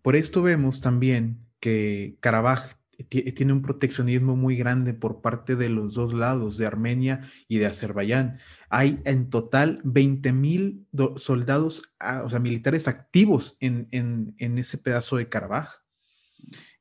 Por 0.02 0.14
esto 0.14 0.40
vemos 0.40 0.80
también 0.80 1.48
que 1.58 2.16
Karabaj 2.20 2.76
tiene 3.08 3.52
un 3.52 3.62
proteccionismo 3.62 4.36
muy 4.36 4.56
grande 4.56 4.94
por 4.94 5.20
parte 5.20 5.56
de 5.56 5.68
los 5.68 5.94
dos 5.94 6.14
lados, 6.14 6.56
de 6.58 6.66
Armenia 6.66 7.22
y 7.48 7.58
de 7.58 7.66
Azerbaiyán. 7.66 8.38
Hay 8.70 9.00
en 9.04 9.30
total 9.30 9.80
20 9.82 10.32
mil 10.32 10.86
soldados, 11.16 11.96
ah, 11.98 12.22
o 12.24 12.30
sea, 12.30 12.38
militares 12.38 12.86
activos 12.86 13.56
en, 13.58 13.88
en 13.90 14.58
ese 14.58 14.78
pedazo 14.78 15.16
de 15.16 15.28
Karabaj. 15.28 15.85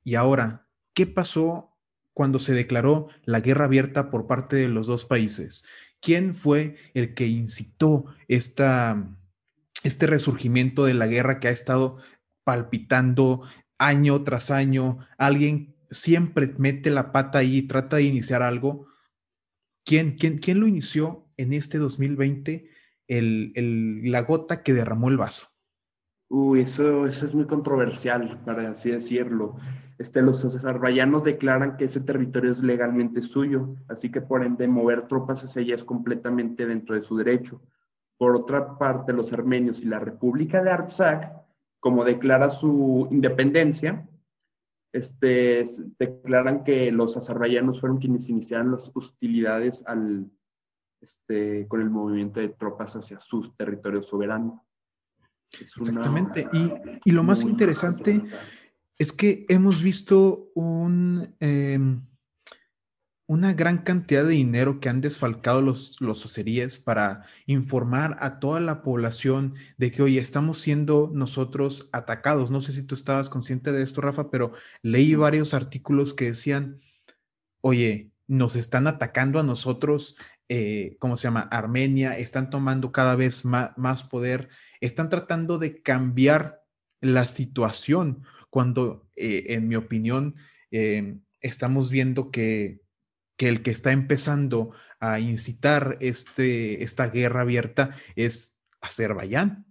Y 0.05 0.15
ahora, 0.15 0.69
¿qué 0.93 1.07
pasó 1.07 1.75
cuando 2.13 2.39
se 2.39 2.53
declaró 2.53 3.09
la 3.25 3.41
guerra 3.41 3.65
abierta 3.65 4.12
por 4.12 4.27
parte 4.27 4.55
de 4.55 4.69
los 4.69 4.85
dos 4.88 5.03
países? 5.03 5.65
¿Quién 6.00 6.35
fue 6.35 6.77
el 6.93 7.15
que 7.15 7.25
incitó 7.25 8.05
esta, 8.27 9.17
este 9.83 10.05
resurgimiento 10.05 10.85
de 10.85 10.93
la 10.93 11.07
guerra 11.07 11.39
que 11.39 11.47
ha 11.47 11.51
estado 11.51 11.97
palpitando 12.43 13.41
año 13.79 14.24
tras 14.24 14.51
año? 14.51 15.00
Alguien 15.17 15.75
siempre 15.89 16.53
mete 16.59 16.91
la 16.91 17.12
pata 17.12 17.39
ahí 17.39 17.57
y 17.57 17.67
trata 17.67 17.95
de 17.95 18.03
iniciar 18.03 18.43
algo. 18.43 18.85
¿Quién, 19.83 20.17
quién, 20.17 20.38
quién 20.38 20.59
lo 20.59 20.67
inició 20.67 21.27
en 21.35 21.51
este 21.51 21.79
2020? 21.79 22.69
El, 23.07 23.53
el, 23.55 24.12
la 24.12 24.21
gota 24.21 24.62
que 24.62 24.74
derramó 24.74 25.09
el 25.09 25.17
vaso. 25.17 25.54
Uy, 26.29 26.62
eso, 26.62 27.05
eso 27.05 27.25
es 27.25 27.36
muy 27.36 27.46
controversial, 27.46 28.41
para 28.46 28.70
así 28.70 28.91
decirlo. 28.91 29.55
Este, 29.98 30.22
los 30.22 30.44
azerbaiyanos 30.44 31.24
declaran 31.24 31.77
que 31.77 31.86
ese 31.86 32.01
territorio 32.01 32.51
es 32.51 32.62
legalmente 32.62 33.22
suyo, 33.22 33.75
así 33.88 34.12
que 34.12 34.22
por 34.22 34.44
ende 34.44 34.67
mover 34.67 35.08
tropas 35.08 35.44
hacia 35.44 35.62
allá 35.62 35.75
es 35.75 35.84
completamente 35.84 36.65
dentro 36.65 36.96
de 36.96 37.01
su 37.01 37.15
derecho. 37.15 37.62
Por 38.17 38.36
otra 38.36 38.77
parte, 38.77 39.13
los 39.13 39.32
armenios 39.32 39.82
y 39.82 39.86
la 39.86 40.00
República 40.00 40.63
de 40.63 40.72
Artsakh, 40.72 41.32
como 41.79 42.03
declara 42.03 42.50
su 42.50 43.08
independencia, 43.12 44.10
este, 44.91 45.65
declaran 46.00 46.63
que 46.63 46.91
los 46.91 47.15
azerbaiyanos 47.15 47.82
fueron 47.82 48.00
quienes 48.00 48.29
iniciaron 48.29 48.72
las 48.72 48.91
hostilidades 48.94 49.86
al, 49.86 50.29
este, 51.01 51.67
con 51.67 51.82
el 51.82 51.89
movimiento 51.89 52.39
de 52.39 52.50
tropas 52.50 52.96
hacia 52.96 53.20
su 53.20 53.53
territorio 53.53 54.01
soberano. 54.01 54.64
Exactamente. 55.62 56.47
y, 56.53 56.71
y, 57.09 57.12
lo 57.12 57.24
más 57.24 57.41
interesante 57.41 58.21
es 58.97 59.12
que 59.12 59.45
hemos 59.50 59.81
visto 59.81 60.51
un... 60.55 61.35
Em, 61.39 62.01
una 63.27 63.53
gran 63.53 63.79
cantidad 63.79 64.24
de 64.24 64.31
dinero 64.31 64.79
que 64.79 64.89
han 64.89 65.01
desfalcado 65.01 65.62
los, 65.62 66.00
los 66.00 66.39
para 66.85 67.24
informar 67.47 68.17
a 68.19 68.39
toda 68.39 68.59
la 68.59 68.83
población 68.83 69.55
de 69.77 69.91
que, 69.91 70.03
hoy 70.03 70.19
estamos 70.19 70.59
siendo 70.59 71.09
nosotros 71.12 71.89
atacados. 71.91 72.51
No 72.51 72.62
sé 72.62 72.71
si 72.71 72.83
tú 72.83 72.93
estabas 72.93 73.29
consciente 73.29 73.71
de 73.71 73.81
esto, 73.81 74.01
Rafa, 74.01 74.29
pero 74.29 74.53
leí 74.83 75.15
varios 75.15 75.53
artículos 75.53 76.13
que 76.13 76.25
decían, 76.25 76.81
oye, 77.62 78.12
nos 78.27 78.55
están 78.55 78.85
atacando 78.85 79.39
a 79.39 79.43
nosotros, 79.43 80.17
eh, 80.47 80.95
¿cómo 81.00 81.17
se 81.17 81.24
llama? 81.24 81.41
Armenia, 81.51 82.17
están 82.17 82.51
tomando 82.51 82.91
cada 82.91 83.15
vez 83.15 83.43
más, 83.43 84.03
poder, 84.03 84.50
están 84.82 85.10
tratando 85.10 85.58
de 85.58 85.82
cambiar 85.82 86.63
la 87.01 87.27
situación, 87.27 88.24
cuando, 88.50 89.08
eh, 89.15 89.46
en 89.50 89.67
mi 89.67 89.75
opinión, 89.75 90.36
eh, 90.72 91.17
estamos 91.41 91.91
viendo 91.91 92.32
que 92.32 92.86
que 93.38 93.50
el 93.50 93.62
que 93.62 93.72
está 93.72 93.91
empezando 93.91 94.72
a 95.00 95.20
incitar 95.20 95.98
este, 96.00 96.84
esta 96.84 97.10
guerra 97.10 97.41
abierta 97.41 97.89
es 98.15 98.63
Azerbaiyán. 98.82 99.65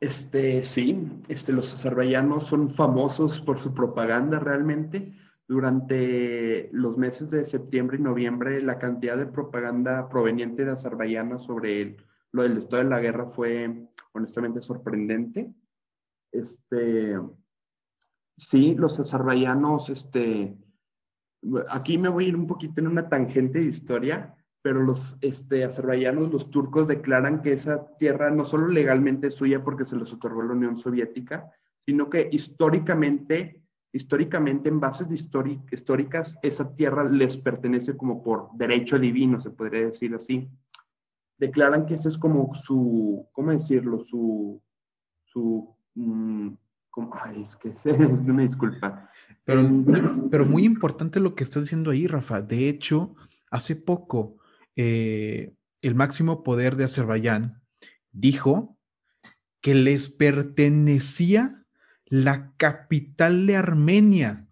Este, 0.00 0.64
sí, 0.64 1.08
este, 1.28 1.52
los 1.52 1.74
azerbaiyanos 1.74 2.46
son 2.46 2.70
famosos 2.70 3.40
por 3.40 3.58
su 3.58 3.74
propaganda 3.74 4.38
realmente. 4.38 5.12
Durante 5.48 6.68
los 6.72 6.98
meses 6.98 7.30
de 7.30 7.44
septiembre 7.44 7.96
y 7.96 8.02
noviembre, 8.02 8.62
la 8.62 8.78
cantidad 8.78 9.16
de 9.16 9.26
propaganda 9.26 10.08
proveniente 10.08 10.64
de 10.64 10.72
Azerbaiyán 10.72 11.40
sobre 11.40 11.96
lo 12.32 12.42
del 12.42 12.58
estado 12.58 12.84
de 12.84 12.90
la 12.90 13.00
guerra 13.00 13.26
fue 13.26 13.88
honestamente 14.12 14.62
sorprendente. 14.62 15.52
Este, 16.32 17.18
sí, 18.36 18.74
los 18.74 18.98
azerbaiyanos, 18.98 19.90
este, 19.90 20.56
aquí 21.68 21.98
me 21.98 22.08
voy 22.08 22.26
a 22.26 22.28
ir 22.28 22.36
un 22.36 22.46
poquito 22.46 22.80
en 22.80 22.88
una 22.88 23.08
tangente 23.08 23.58
de 23.60 23.66
historia, 23.66 24.34
pero 24.62 24.82
los 24.82 25.16
este, 25.20 25.64
azerbaiyanos, 25.64 26.32
los 26.32 26.50
turcos 26.50 26.88
declaran 26.88 27.42
que 27.42 27.52
esa 27.52 27.96
tierra 27.98 28.30
no 28.30 28.44
solo 28.44 28.68
legalmente 28.68 29.28
es 29.28 29.34
suya 29.34 29.62
porque 29.62 29.84
se 29.84 29.96
les 29.96 30.12
otorgó 30.12 30.42
la 30.42 30.52
Unión 30.52 30.76
Soviética, 30.76 31.50
sino 31.86 32.10
que 32.10 32.28
históricamente, 32.30 33.62
históricamente 33.92 34.68
en 34.68 34.80
bases 34.80 35.10
históricas, 35.10 36.38
esa 36.42 36.74
tierra 36.74 37.04
les 37.04 37.36
pertenece 37.36 37.96
como 37.96 38.22
por 38.22 38.50
derecho 38.54 38.98
divino, 38.98 39.40
se 39.40 39.50
podría 39.50 39.86
decir 39.86 40.14
así. 40.14 40.50
Declaran 41.38 41.86
que 41.86 41.94
ese 41.94 42.08
es 42.08 42.18
como 42.18 42.54
su, 42.54 43.26
¿cómo 43.32 43.52
decirlo? 43.52 44.00
Su, 44.00 44.60
su 45.24 45.74
mm, 45.94 46.48
Ay, 47.12 47.42
es 47.42 47.56
que 47.56 47.74
sé, 47.74 47.92
me 47.98 48.42
disculpa. 48.42 49.10
Pero, 49.44 49.62
pero 50.30 50.46
muy 50.46 50.64
importante 50.64 51.20
lo 51.20 51.34
que 51.34 51.44
estás 51.44 51.64
diciendo 51.64 51.90
ahí, 51.90 52.06
Rafa. 52.06 52.42
De 52.42 52.68
hecho, 52.68 53.14
hace 53.50 53.76
poco, 53.76 54.36
eh, 54.76 55.54
el 55.82 55.94
máximo 55.94 56.42
poder 56.42 56.76
de 56.76 56.84
Azerbaiyán 56.84 57.62
dijo 58.12 58.76
que 59.60 59.74
les 59.74 60.10
pertenecía 60.10 61.60
la 62.06 62.52
capital 62.56 63.46
de 63.46 63.56
Armenia. 63.56 64.47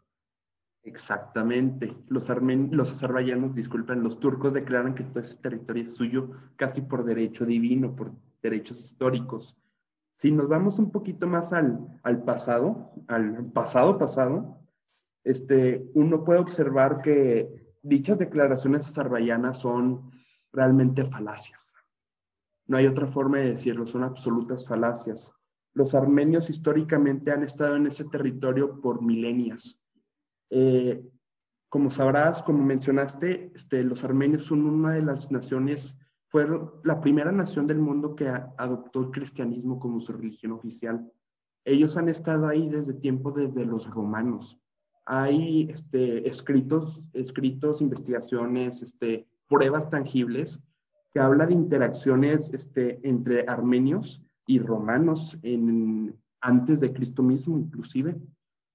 Exactamente. 0.87 1.97
Los, 2.07 2.29
los 2.71 2.91
azerbaiyanos, 2.93 3.57
disculpen, 3.57 4.05
los 4.05 4.21
turcos 4.21 4.55
declaran 4.55 4.95
que 4.95 5.03
todo 5.03 5.19
ese 5.19 5.37
territorio 5.37 5.83
es 5.83 5.97
suyo 5.97 6.31
casi 6.55 6.81
por 6.81 7.05
derecho 7.05 7.45
divino, 7.45 7.97
por 7.97 8.13
derechos 8.41 8.79
históricos. 8.79 9.57
Si 10.15 10.31
nos 10.31 10.49
vamos 10.49 10.79
un 10.79 10.93
poquito 10.93 11.27
más 11.27 11.53
al, 11.53 12.01
al 12.05 12.23
pasado, 12.23 12.93
al 13.09 13.47
pasado 13.47 13.99
pasado, 13.99 14.61
este, 15.25 15.91
uno 15.95 16.23
puede 16.23 16.39
observar 16.39 17.03
que 17.03 17.75
dichas 17.83 18.19
declaraciones 18.19 18.87
azerbaiyanas 18.87 19.59
son 19.59 20.13
realmente 20.53 21.05
falacias. 21.05 21.75
No 22.69 22.77
hay 22.77 22.87
otra 22.87 23.09
forma 23.09 23.39
de 23.39 23.51
decirlo, 23.51 23.87
son 23.89 24.05
absolutas 24.05 24.69
falacias. 24.69 25.33
Los 25.75 25.97
armenios 25.97 26.49
históricamente 26.49 27.33
han 27.33 27.43
estado 27.43 27.75
en 27.75 27.89
ese 27.89 28.05
territorio 28.05 28.81
por 28.81 29.03
milenias. 29.03 29.81
Eh, 30.51 31.05
como 31.69 31.91
sabrás, 31.91 32.43
como 32.43 32.63
mencionaste, 32.65 33.53
este, 33.55 33.83
los 33.83 34.05
armenios 34.05 34.45
son 34.45 34.67
una 34.67 34.93
de 34.93 35.03
las 35.03 35.31
naciones 35.31 35.99
fue 36.29 36.47
la 36.83 37.01
primera 37.01 37.31
nación 37.33 37.67
del 37.67 37.79
mundo 37.79 38.17
que 38.17 38.29
adoptó 38.29 39.01
el 39.01 39.11
cristianismo 39.11 39.79
como 39.79 40.01
su 40.01 40.13
religión 40.13 40.53
oficial. 40.53 41.11
Ellos 41.65 41.97
han 41.97 42.09
estado 42.09 42.47
ahí 42.47 42.69
desde 42.69 42.95
tiempo 42.95 43.31
desde 43.31 43.65
los 43.65 43.89
romanos. 43.91 44.61
Hay 45.05 45.69
este, 45.71 46.29
escritos, 46.29 47.03
escritos, 47.13 47.81
investigaciones, 47.81 48.83
este, 48.83 49.27
pruebas 49.49 49.89
tangibles 49.89 50.61
que 51.13 51.21
habla 51.21 51.47
de 51.47 51.55
interacciones 51.55 52.53
este, 52.53 53.01
entre 53.09 53.45
armenios 53.49 54.23
y 54.47 54.59
romanos 54.59 55.39
en, 55.43 56.21
antes 56.41 56.81
de 56.81 56.93
Cristo 56.93 57.23
mismo, 57.23 57.59
inclusive, 57.59 58.21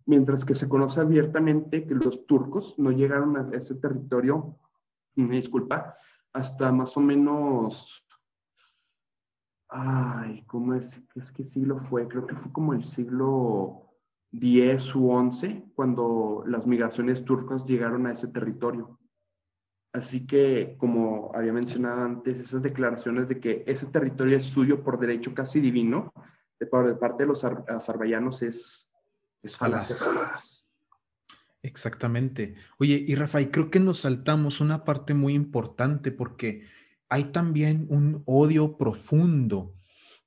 mientras 0.06 0.46
que 0.46 0.56
se 0.56 0.70
conoce 0.70 1.02
abiertamente 1.02 1.86
que 1.86 1.96
los 1.96 2.26
turcos 2.26 2.78
no 2.80 2.92
llegaron 2.92 3.38
a 3.38 3.50
ese 3.56 3.76
territorio, 3.76 4.58
me 5.16 5.36
disculpa, 5.36 5.98
hasta 6.34 6.72
más 6.72 6.96
o 6.98 7.02
menos, 7.02 8.06
ay, 9.70 10.44
¿cómo 10.48 10.76
es? 10.76 11.02
¿Es 11.16 11.32
qué 11.32 11.44
siglo 11.44 11.78
fue? 11.78 12.08
Creo 12.08 12.26
que 12.26 12.36
fue 12.36 12.52
como 12.52 12.74
el 12.74 12.84
siglo 12.84 13.90
X 14.32 14.96
u 14.96 15.32
XI, 15.32 15.72
cuando 15.76 16.44
las 16.48 16.66
migraciones 16.66 17.26
turcas 17.26 17.66
llegaron 17.66 18.08
a 18.08 18.14
ese 18.14 18.28
territorio. 18.28 18.98
Así 19.94 20.26
que, 20.26 20.78
como 20.78 21.32
había 21.36 21.52
mencionado 21.52 22.02
antes, 22.04 22.40
esas 22.40 22.62
declaraciones 22.62 23.28
de 23.28 23.42
que 23.42 23.64
ese 23.68 23.88
territorio 23.88 24.38
es 24.38 24.46
suyo 24.46 24.84
por 24.84 24.98
derecho 24.98 25.34
casi 25.34 25.60
divino, 25.60 26.14
de, 26.60 26.68
parte 26.68 27.24
de 27.24 27.28
los 27.28 27.44
azerbaiyanos 27.44 28.42
es, 28.44 28.91
es 29.44 29.58
falaz. 29.58 30.68
Exactamente. 31.64 32.56
Oye, 32.80 33.04
y 33.08 33.16
Rafael, 33.16 33.52
creo 33.52 33.70
que 33.70 33.80
nos 33.80 34.00
saltamos 34.00 34.62
una 34.62 34.84
parte 34.84 35.14
muy 35.14 35.34
importante 35.34 36.12
porque 36.12 36.66
hay 37.10 37.26
también 37.26 37.86
un 37.90 38.24
odio 38.26 38.78
profundo 38.78 39.76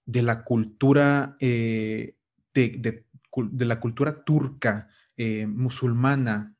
de 0.07 0.23
la 0.23 0.45
cultura, 0.45 1.37
eh, 1.41 2.17
de, 2.53 3.05
la 3.59 3.81
cultura 3.81 4.25
turca, 4.25 4.89
eh, 5.17 5.47
musulmana, 5.47 6.55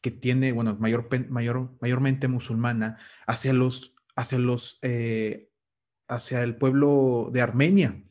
que 0.00 0.10
tiene, 0.10 0.52
bueno, 0.52 0.76
mayor, 0.78 1.08
mayor, 1.30 1.76
mayormente 1.80 2.26
musulmana, 2.26 2.98
hacia 3.26 3.52
los, 3.52 3.96
hacia 4.16 4.38
los, 4.38 4.78
eh, 4.82 5.50
hacia 6.08 6.42
el 6.42 6.56
pueblo 6.56 7.30
de 7.32 7.42
Armenia. 7.42 8.02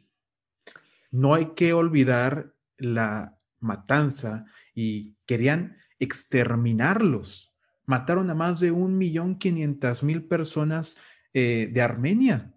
No 1.11 1.33
hay 1.33 1.53
que 1.55 1.73
olvidar 1.73 2.53
la 2.77 3.37
matanza 3.63 4.45
y 4.73 5.15
querían 5.25 5.77
exterminarlos. 5.99 7.55
Mataron 7.85 8.29
a 8.29 8.35
más 8.35 8.59
de 8.59 8.71
un 8.71 8.97
millón 8.97 9.37
quinientas 9.37 10.03
mil 10.03 10.27
personas 10.27 10.97
eh, 11.33 11.69
de 11.73 11.81
Armenia. 11.81 12.53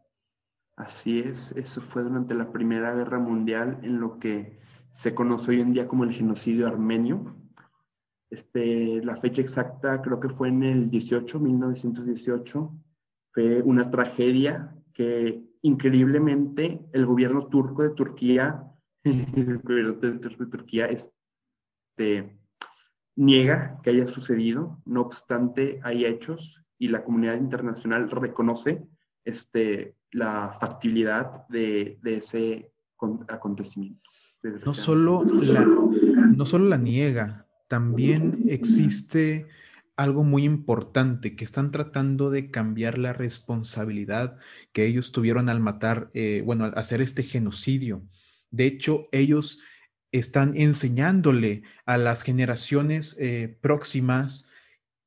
Así 0.76 1.20
es, 1.20 1.52
eso 1.52 1.80
fue 1.80 2.02
durante 2.02 2.34
la 2.34 2.52
Primera 2.52 2.94
Guerra 2.94 3.18
Mundial 3.18 3.78
en 3.82 3.98
lo 3.98 4.18
que 4.18 4.58
se 4.92 5.14
conoce 5.14 5.52
hoy 5.52 5.60
en 5.60 5.72
día 5.72 5.88
como 5.88 6.04
el 6.04 6.12
genocidio 6.12 6.66
armenio. 6.66 7.34
Este, 8.28 9.02
la 9.02 9.16
fecha 9.16 9.40
exacta 9.40 10.02
creo 10.02 10.20
que 10.20 10.28
fue 10.28 10.48
en 10.48 10.62
el 10.62 10.90
18, 10.90 11.40
1918. 11.40 12.74
Fue 13.32 13.62
una 13.62 13.90
tragedia 13.90 14.74
que 14.92 15.42
increíblemente 15.62 16.86
el 16.92 17.06
gobierno 17.06 17.46
turco 17.46 17.82
de 17.82 17.90
Turquía, 17.90 18.65
el 19.10 19.58
gobierno 19.58 19.94
de 19.94 20.46
Turquía 20.46 20.86
este, 20.86 22.38
niega 23.16 23.78
que 23.82 23.90
haya 23.90 24.08
sucedido, 24.08 24.80
no 24.84 25.02
obstante 25.02 25.80
hay 25.82 26.04
hechos 26.04 26.62
y 26.78 26.88
la 26.88 27.04
comunidad 27.04 27.38
internacional 27.38 28.10
reconoce 28.10 28.82
este, 29.24 29.94
la 30.12 30.56
factibilidad 30.60 31.46
de, 31.48 31.98
ese 32.04 32.70
acontecimiento. 33.28 34.02
No 34.64 34.74
solo, 34.74 35.24
la, 35.24 35.64
no 35.64 36.46
solo 36.46 36.66
la 36.66 36.76
niega, 36.76 37.46
también 37.68 38.44
existe 38.46 39.46
algo 39.96 40.24
muy 40.24 40.44
importante, 40.44 41.34
que 41.34 41.44
están 41.44 41.70
tratando 41.70 42.30
de 42.30 42.50
cambiar 42.50 42.98
la 42.98 43.12
responsabilidad 43.12 44.36
que 44.72 44.84
ellos 44.84 45.10
tuvieron 45.10 45.48
al 45.48 45.58
matar, 45.58 46.10
eh, 46.12 46.42
bueno, 46.44 46.66
al 46.66 46.74
hacer 46.76 47.00
este 47.00 47.22
genocidio. 47.22 48.02
De 48.50 48.66
hecho, 48.66 49.08
ellos 49.12 49.62
están 50.12 50.56
enseñándole 50.56 51.62
a 51.84 51.98
las 51.98 52.22
generaciones 52.22 53.16
eh, 53.18 53.58
próximas 53.60 54.50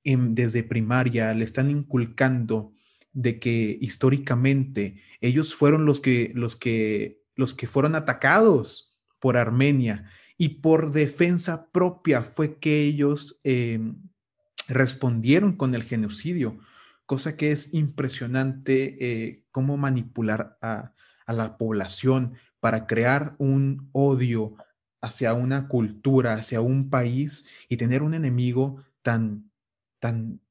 desde 0.04 0.63
primaria, 0.63 1.34
le 1.34 1.45
están 1.45 1.69
inculcando 1.69 2.73
de 3.12 3.39
que 3.39 3.78
históricamente 3.82 5.02
ellos 5.21 5.54
fueron 5.54 5.86
los 5.86 5.99
que, 5.99 6.32
los 6.36 6.56
que, 6.56 7.21
los 7.36 7.54
que 7.54 7.67
fueron 7.67 7.95
atacados 7.95 8.97
por 9.19 9.38
Armenia 9.38 10.10
y 10.38 10.60
por 10.62 10.91
defensa 10.91 11.69
propia 11.71 12.23
fue 12.23 12.60
que 12.60 12.84
ellos 12.84 13.39
em, 13.43 13.97
respondieron 14.67 15.58
con 15.58 15.75
el 15.75 15.84
genocidio, 15.84 16.60
cosa 17.06 17.36
que 17.36 17.52
es 17.52 17.73
impresionante 17.73 18.97
eh, 18.99 19.43
cómo 19.52 19.78
manipular 19.78 20.58
a, 20.62 20.93
a 21.25 21.34
la 21.34 21.58
población 21.58 22.36
para 22.60 22.88
crear 22.88 23.36
un 23.38 23.89
odio 23.91 24.56
hacia 25.02 25.34
una 25.34 25.67
cultura, 25.67 26.34
hacia 26.34 26.62
un 26.62 26.89
país 26.89 27.48
y 27.69 27.78
tener 27.78 28.04
un 28.04 28.13
enemigo 28.13 28.84
tan, 29.02 29.52
tan, 30.00 30.41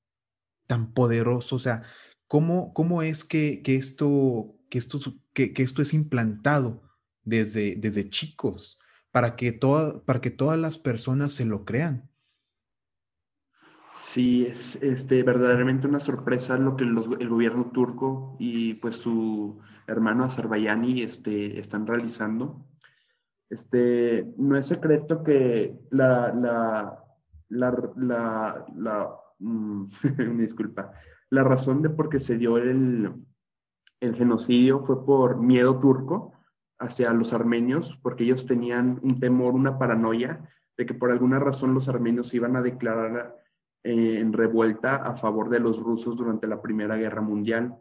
tan 0.67 0.93
poderoso. 0.93 1.57
O 1.57 1.59
sea, 1.59 1.83
¿cómo, 2.27 2.73
cómo 2.73 3.03
es 3.03 3.25
que, 3.25 3.63
esto, 3.65 4.55
que, 4.71 4.79
esto, 4.79 4.99
que, 5.33 5.53
esto 5.57 5.83
es 5.83 5.93
implantado 5.95 6.83
desde, 7.25 7.77
desde 7.77 8.09
chicos 8.09 8.81
para 9.11 9.37
que, 9.37 9.53
para 10.05 10.21
que 10.21 10.31
todas 10.31 10.59
las 10.59 10.79
personas 10.79 11.33
se 11.33 11.45
lo 11.45 11.65
crean? 11.65 12.09
Sí, 14.01 14.47
es 14.47 14.77
este, 14.77 15.23
verdaderamente 15.23 15.87
una 15.87 16.01
sorpresa 16.01 16.57
lo 16.57 16.77
que 16.77 16.85
el 16.85 17.29
gobierno 17.29 17.71
turco 17.73 18.37
y 18.39 18.75
pues 18.75 18.97
su 18.97 19.59
hermano 19.89 20.25
Azerbaiyani 20.25 21.03
este, 21.03 21.59
están 21.59 21.87
realizando. 21.87 22.65
Este, 23.51 24.27
no 24.37 24.57
es 24.57 24.67
secreto 24.67 25.25
que 25.25 25.81
la, 25.91 26.33
la, 26.33 27.05
la, 27.49 28.67
la, 28.77 29.17
mm, 29.39 29.87
disculpa, 30.39 30.93
la 31.31 31.43
razón 31.43 31.83
de 31.83 31.91
por 31.91 32.11
qué 32.11 32.21
se 32.21 32.37
dio 32.37 32.59
el, 32.59 33.13
el 34.01 34.15
genocidio 34.15 34.85
fue 34.85 35.05
por 35.05 35.39
miedo 35.39 35.81
turco 35.81 36.33
hacia 36.79 37.13
los 37.13 37.33
armenios, 37.33 37.99
porque 38.03 38.25
ellos 38.25 38.47
tenían 38.47 39.01
un 39.03 39.19
temor, 39.19 39.55
una 39.55 39.79
paranoia 39.79 40.49
de 40.77 40.87
que 40.87 40.95
por 40.95 41.11
alguna 41.11 41.41
razón 41.41 41.75
los 41.75 41.89
armenios 41.89 42.33
iban 42.35 42.55
a 42.55 42.63
declarar 42.63 43.37
eh, 43.83 44.21
en 44.21 44.33
revuelta 44.33 44.97
a 44.97 45.17
favor 45.17 45.49
de 45.49 45.61
los 45.61 45.79
rusos 45.83 46.17
durante 46.17 46.47
la 46.47 46.61
Primera 46.63 46.97
Guerra 46.97 47.21
Mundial. 47.21 47.77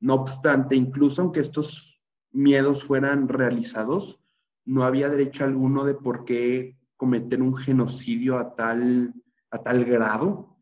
No 0.00 0.14
obstante, 0.14 0.74
incluso 0.74 1.22
aunque 1.22 1.40
estos 1.40 2.00
miedos 2.32 2.84
fueran 2.84 3.28
realizados, 3.28 4.18
no 4.64 4.84
había 4.84 5.08
derecho 5.08 5.44
alguno 5.44 5.84
de 5.84 5.94
por 5.94 6.24
qué 6.24 6.76
cometer 6.96 7.42
un 7.42 7.56
genocidio 7.56 8.38
a 8.38 8.54
tal, 8.54 9.14
a 9.50 9.62
tal 9.62 9.84
grado, 9.84 10.56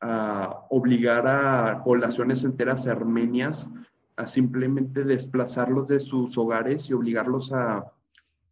a 0.00 0.66
obligar 0.70 1.26
a 1.26 1.82
poblaciones 1.84 2.44
enteras 2.44 2.86
armenias 2.86 3.70
a 4.16 4.26
simplemente 4.26 5.04
desplazarlos 5.04 5.88
de 5.88 6.00
sus 6.00 6.36
hogares 6.38 6.88
y 6.88 6.94
obligarlos 6.94 7.52
a, 7.52 7.92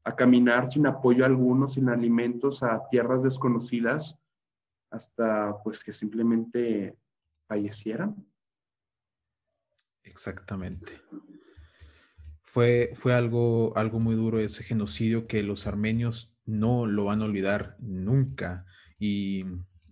a 0.04 0.14
caminar 0.16 0.70
sin 0.70 0.86
apoyo 0.86 1.24
alguno, 1.24 1.68
sin 1.68 1.88
alimentos, 1.88 2.62
a 2.62 2.86
tierras 2.90 3.22
desconocidas, 3.22 4.18
hasta 4.90 5.56
pues 5.64 5.82
que 5.82 5.92
simplemente 5.92 6.96
fallecieran. 7.48 8.14
Exactamente. 10.04 11.00
Fue, 12.42 12.90
fue 12.94 13.14
algo, 13.14 13.76
algo 13.76 13.98
muy 13.98 14.14
duro 14.14 14.38
ese 14.38 14.62
genocidio 14.62 15.26
que 15.26 15.42
los 15.42 15.66
armenios 15.66 16.36
no 16.46 16.86
lo 16.86 17.04
van 17.04 17.22
a 17.22 17.24
olvidar 17.24 17.76
nunca. 17.80 18.64
Y 18.98 19.44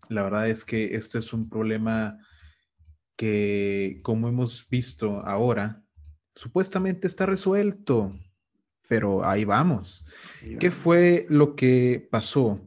la 0.09 0.23
verdad 0.23 0.49
es 0.49 0.65
que 0.65 0.95
esto 0.95 1.19
es 1.19 1.33
un 1.33 1.49
problema 1.49 2.19
que, 3.17 4.01
como 4.03 4.29
hemos 4.29 4.69
visto 4.69 5.21
ahora, 5.27 5.83
supuestamente 6.35 7.07
está 7.07 7.27
resuelto, 7.27 8.13
pero 8.89 9.25
ahí 9.25 9.45
vamos. 9.45 10.09
¿Qué 10.61 10.71
fue 10.71 11.27
lo 11.29 11.57
que 11.57 12.07
pasó 12.11 12.61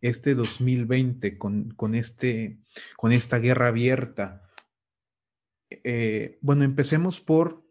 este 0.00 0.34
2020 0.34 1.38
con, 1.38 1.70
con, 1.70 1.94
este, 1.94 2.58
con 2.96 3.12
esta 3.12 3.38
guerra 3.38 3.68
abierta? 3.68 4.45
Eh, 5.70 6.38
bueno, 6.42 6.64
empecemos 6.64 7.20
por 7.20 7.66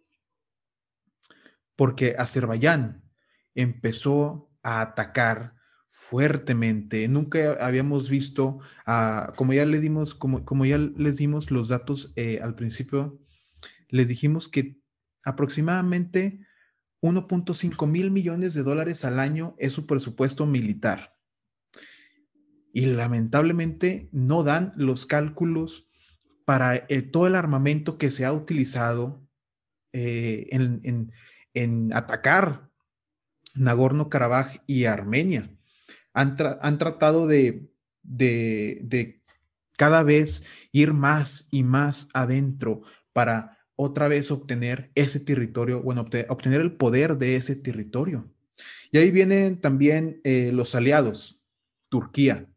porque 1.76 2.16
Azerbaiyán 2.18 3.04
empezó 3.54 4.50
a 4.64 4.82
atacar 4.82 5.56
fuertemente. 5.88 7.08
Nunca 7.08 7.54
habíamos 7.66 8.10
visto, 8.10 8.60
como 9.36 9.54
ya 9.54 9.66
le 9.66 9.80
dimos, 9.80 10.16
como, 10.16 10.66
ya 10.66 10.78
les 10.78 11.18
dimos 11.18 11.52
los 11.52 11.70
datos 11.70 12.14
eh, 12.16 12.40
al 12.42 12.56
principio 12.56 13.20
les 13.90 14.10
dijimos 14.10 14.48
que 14.50 14.82
aproximadamente 15.24 16.46
1.5 17.02 17.88
mil 17.88 18.12
millones 18.12 18.54
de 18.54 18.64
dólares 18.64 19.06
al 19.06 19.20
año 19.20 19.56
es 19.58 19.74
su 19.74 19.86
presupuesto 19.86 20.46
militar. 20.46 21.16
Y 22.74 22.88
lamentablemente 22.88 24.10
no 24.12 24.44
dan 24.44 24.74
los 24.76 25.06
cálculos 25.06 25.90
para 26.46 26.86
eh, 26.88 27.02
todo 27.02 27.28
el 27.28 27.36
armamento 27.36 27.98
que 27.98 28.12
se 28.12 28.26
ha 28.26 28.32
utilizado 28.32 29.28
eh, 29.94 30.48
en, 30.52 31.12
atacar 31.94 32.70
Nagorno-Karabaj 33.54 34.62
y 34.68 34.86
Armenia. 34.86 35.50
Han, 36.14 36.38
tratado 36.78 37.28
de, 37.28 37.70
de 38.04 39.22
cada 39.78 40.04
vez 40.04 40.46
ir 40.72 40.94
más 40.94 41.48
y 41.52 41.64
más 41.64 42.10
adentro 42.14 42.82
para 43.14 43.56
otra 43.76 44.08
vez 44.08 44.32
obtener 44.32 44.92
ese 44.96 45.20
territorio, 45.20 45.82
bueno, 45.82 46.06
obtener 46.30 46.62
el 46.62 46.74
poder 46.74 47.18
de 47.18 47.36
ese 47.36 47.56
territorio. 47.56 48.32
Y 48.92 48.98
ahí 48.98 49.12
vienen 49.12 49.60
también 49.60 50.22
eh, 50.24 50.52
los 50.54 50.76
aliados, 50.76 51.44
Turquía, 51.90 52.48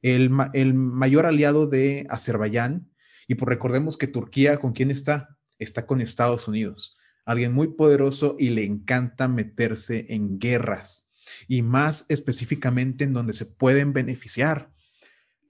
el, 0.00 0.30
el, 0.54 0.74
mayor 0.74 1.26
aliado 1.26 1.66
de 1.66 2.06
Azerbaiyán. 2.08 2.90
Y 3.28 3.34
pues 3.34 3.48
recordemos 3.48 3.96
que 3.96 4.06
Turquía, 4.06 4.58
¿con 4.58 4.72
quién 4.72 4.90
está? 4.90 5.36
Está 5.58 5.86
con 5.86 6.00
Estados 6.00 6.48
Unidos, 6.48 6.98
alguien 7.24 7.52
muy 7.52 7.68
poderoso 7.68 8.36
y 8.38 8.50
le 8.50 8.64
encanta 8.64 9.28
meterse 9.28 10.06
en 10.08 10.38
guerras 10.38 11.12
y 11.48 11.62
más 11.62 12.06
específicamente 12.08 13.04
en 13.04 13.12
donde 13.12 13.32
se 13.32 13.46
pueden 13.46 13.92
beneficiar. 13.92 14.70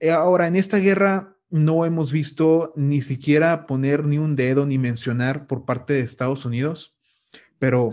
Eh, 0.01 0.11
ahora, 0.11 0.47
en 0.49 0.57
esta 0.57 0.79
guerra 0.79 1.37
no 1.51 1.85
hemos 1.85 2.13
visto 2.13 2.73
ni 2.77 3.03
siquiera 3.03 3.67
poner 3.67 4.05
ni 4.05 4.19
un 4.19 4.37
dedo 4.37 4.67
ni 4.67 4.79
mencionar 4.79 5.47
por 5.47 5.65
parte 5.65 5.93
de 5.93 6.01
Estados 6.01 6.45
Unidos, 6.45 6.99
pero... 7.59 7.91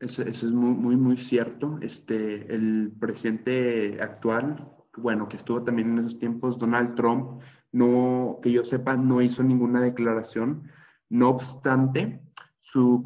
Eso, 0.00 0.22
es 0.22 0.42
muy, 0.44 0.74
muy, 0.74 0.96
muy 0.96 1.16
cierto. 1.16 1.78
Este, 1.80 2.52
el 2.52 2.92
presidente 2.98 3.98
actual, 4.02 4.70
bueno, 4.96 5.28
que 5.28 5.36
estuvo 5.36 5.62
también 5.62 5.92
en 5.92 6.00
esos 6.00 6.18
tiempos, 6.18 6.58
Donald 6.58 6.94
Trump, 6.94 7.40
no, 7.74 8.38
que 8.40 8.52
yo 8.52 8.64
sepa, 8.64 8.96
no 8.96 9.20
hizo 9.20 9.42
ninguna 9.42 9.80
declaración. 9.80 10.70
No 11.10 11.30
obstante, 11.30 12.22
su, 12.60 13.02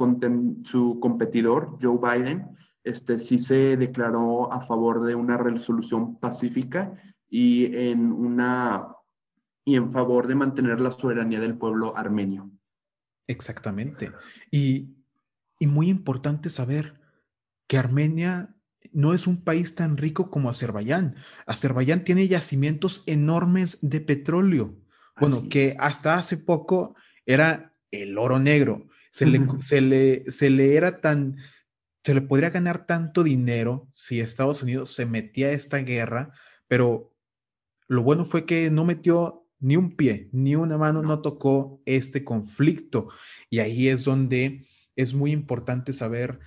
su 0.65 1.01
competidor, 1.01 1.79
Joe 1.81 1.99
Biden, 1.99 2.57
este, 2.85 3.19
sí 3.19 3.39
se 3.39 3.77
declaró 3.77 4.53
a 4.53 4.61
favor 4.61 5.05
de 5.05 5.15
una 5.15 5.39
resolución 5.39 6.19
pacífica 6.21 6.93
y 7.31 7.75
en 7.77 8.13
una 8.13 8.89
y 9.65 9.77
en 9.77 9.91
favor 9.91 10.27
de 10.27 10.35
mantener 10.35 10.81
la 10.81 10.91
soberanía 10.91 11.41
del 11.41 11.59
pueblo 11.59 11.97
armenio. 11.97 12.51
Exactamente. 13.27 14.13
Y, 14.51 14.95
muy 15.61 15.89
importante 15.89 16.49
saber 16.49 17.01
que 17.67 17.77
Armenia 17.79 18.55
no 18.93 19.15
es 19.15 19.27
un 19.27 19.43
país 19.43 19.75
tan 19.75 19.97
rico 19.97 20.31
como 20.31 20.51
Azerbaiyán. 20.51 21.17
Azerbaiyán 21.47 22.05
tiene 22.05 22.29
yacimientos 22.29 23.03
enormes 23.07 23.79
de 23.83 24.01
petróleo. 24.01 24.77
Bueno, 25.21 25.49
que 25.49 25.75
hasta 25.79 26.15
hace 26.15 26.37
poco 26.37 26.95
era 27.27 27.75
el 27.91 28.19
oro 28.19 28.39
negro. 28.39 28.87
Se, 29.11 29.27
le, 29.27 29.45
se, 29.61 29.81
le, 29.81 30.31
se 30.31 30.51
le 30.51 30.77
era 30.77 31.01
tan, 31.01 31.37
se 32.05 32.15
le 32.15 32.23
podría 32.23 32.51
ganar 32.51 32.87
tanto 32.87 33.25
dinero 33.25 33.89
si 33.93 34.21
Estados 34.21 34.63
Unidos 34.63 34.95
se 34.95 35.07
metía 35.07 35.49
a 35.49 35.53
esta 35.53 35.79
guerra, 35.79 36.33
pero 36.69 37.15
lo 37.89 38.03
bueno 38.03 38.25
fue 38.25 38.45
que 38.47 38.71
no 38.71 38.85
metió 38.85 39.47
ni 39.61 39.77
un 39.77 39.97
pie, 39.97 40.29
ni 40.33 40.55
una 40.55 40.79
mano 40.79 41.03
no 41.03 41.21
tocó 41.21 41.83
este 41.85 42.23
conflicto. 42.23 43.09
Y 43.51 43.59
ahí 43.59 43.89
es 43.89 44.05
donde 44.05 44.69
es 44.95 45.15
muy 45.15 45.33
importante 45.33 45.93
saber 45.93 46.39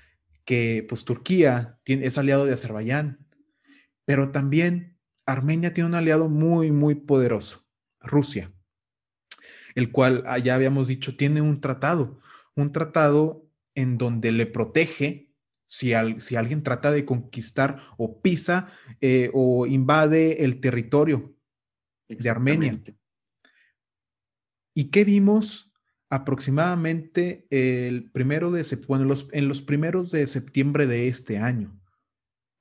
que 0.46 0.86
pues 0.88 1.06
Turquía 1.06 1.80
tiene, 1.84 2.06
es 2.06 2.18
aliado 2.18 2.46
de 2.46 2.54
Azerbaiyán, 2.54 3.26
pero 4.06 4.32
también 4.32 4.98
Armenia 5.26 5.74
tiene 5.74 5.90
un 5.90 5.96
aliado 5.96 6.30
muy, 6.30 6.72
muy 6.72 6.96
poderoso, 6.96 7.66
Rusia, 8.00 8.52
el 9.76 9.92
cual 9.92 10.24
ah, 10.26 10.38
ya 10.38 10.56
habíamos 10.56 10.88
dicho 10.88 11.16
tiene 11.16 11.42
un 11.42 11.62
tratado, 11.62 12.20
un 12.56 12.72
tratado 12.72 13.48
en 13.76 13.98
donde 13.98 14.32
le 14.32 14.46
protege 14.46 15.32
si, 15.68 15.94
si 16.20 16.36
alguien 16.36 16.64
trata 16.64 16.92
de 16.92 17.06
conquistar 17.06 17.80
o 17.98 18.22
pisa 18.22 18.68
eh, 19.00 19.30
o 19.34 19.66
invade 19.66 20.44
el 20.44 20.60
territorio 20.60 21.34
de 22.10 22.30
Armenia. 22.30 22.82
¿Y 24.74 24.86
qué 24.92 25.06
vimos 25.06 25.71
aproximadamente 26.12 27.48
el 27.50 28.12
primero 28.12 28.52
de 28.52 28.66
en 29.32 29.48
los 29.48 29.62
primeros 29.62 30.12
de 30.12 30.28
septiembre 30.28 30.86
de 30.86 31.08
este 31.08 31.40
año? 31.40 31.82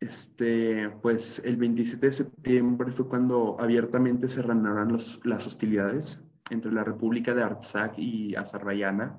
Este, 0.01 0.89
pues 1.03 1.43
el 1.45 1.57
27 1.57 2.07
de 2.07 2.13
septiembre 2.13 2.91
fue 2.91 3.07
cuando 3.07 3.61
abiertamente 3.61 4.29
se 4.29 4.41
reanudaron 4.41 4.97
las 5.25 5.47
hostilidades 5.47 6.19
entre 6.49 6.73
la 6.73 6.85
República 6.85 7.35
de 7.35 7.43
Artsakh 7.43 7.99
y 7.99 8.35
Azerbaiyán. 8.35 9.19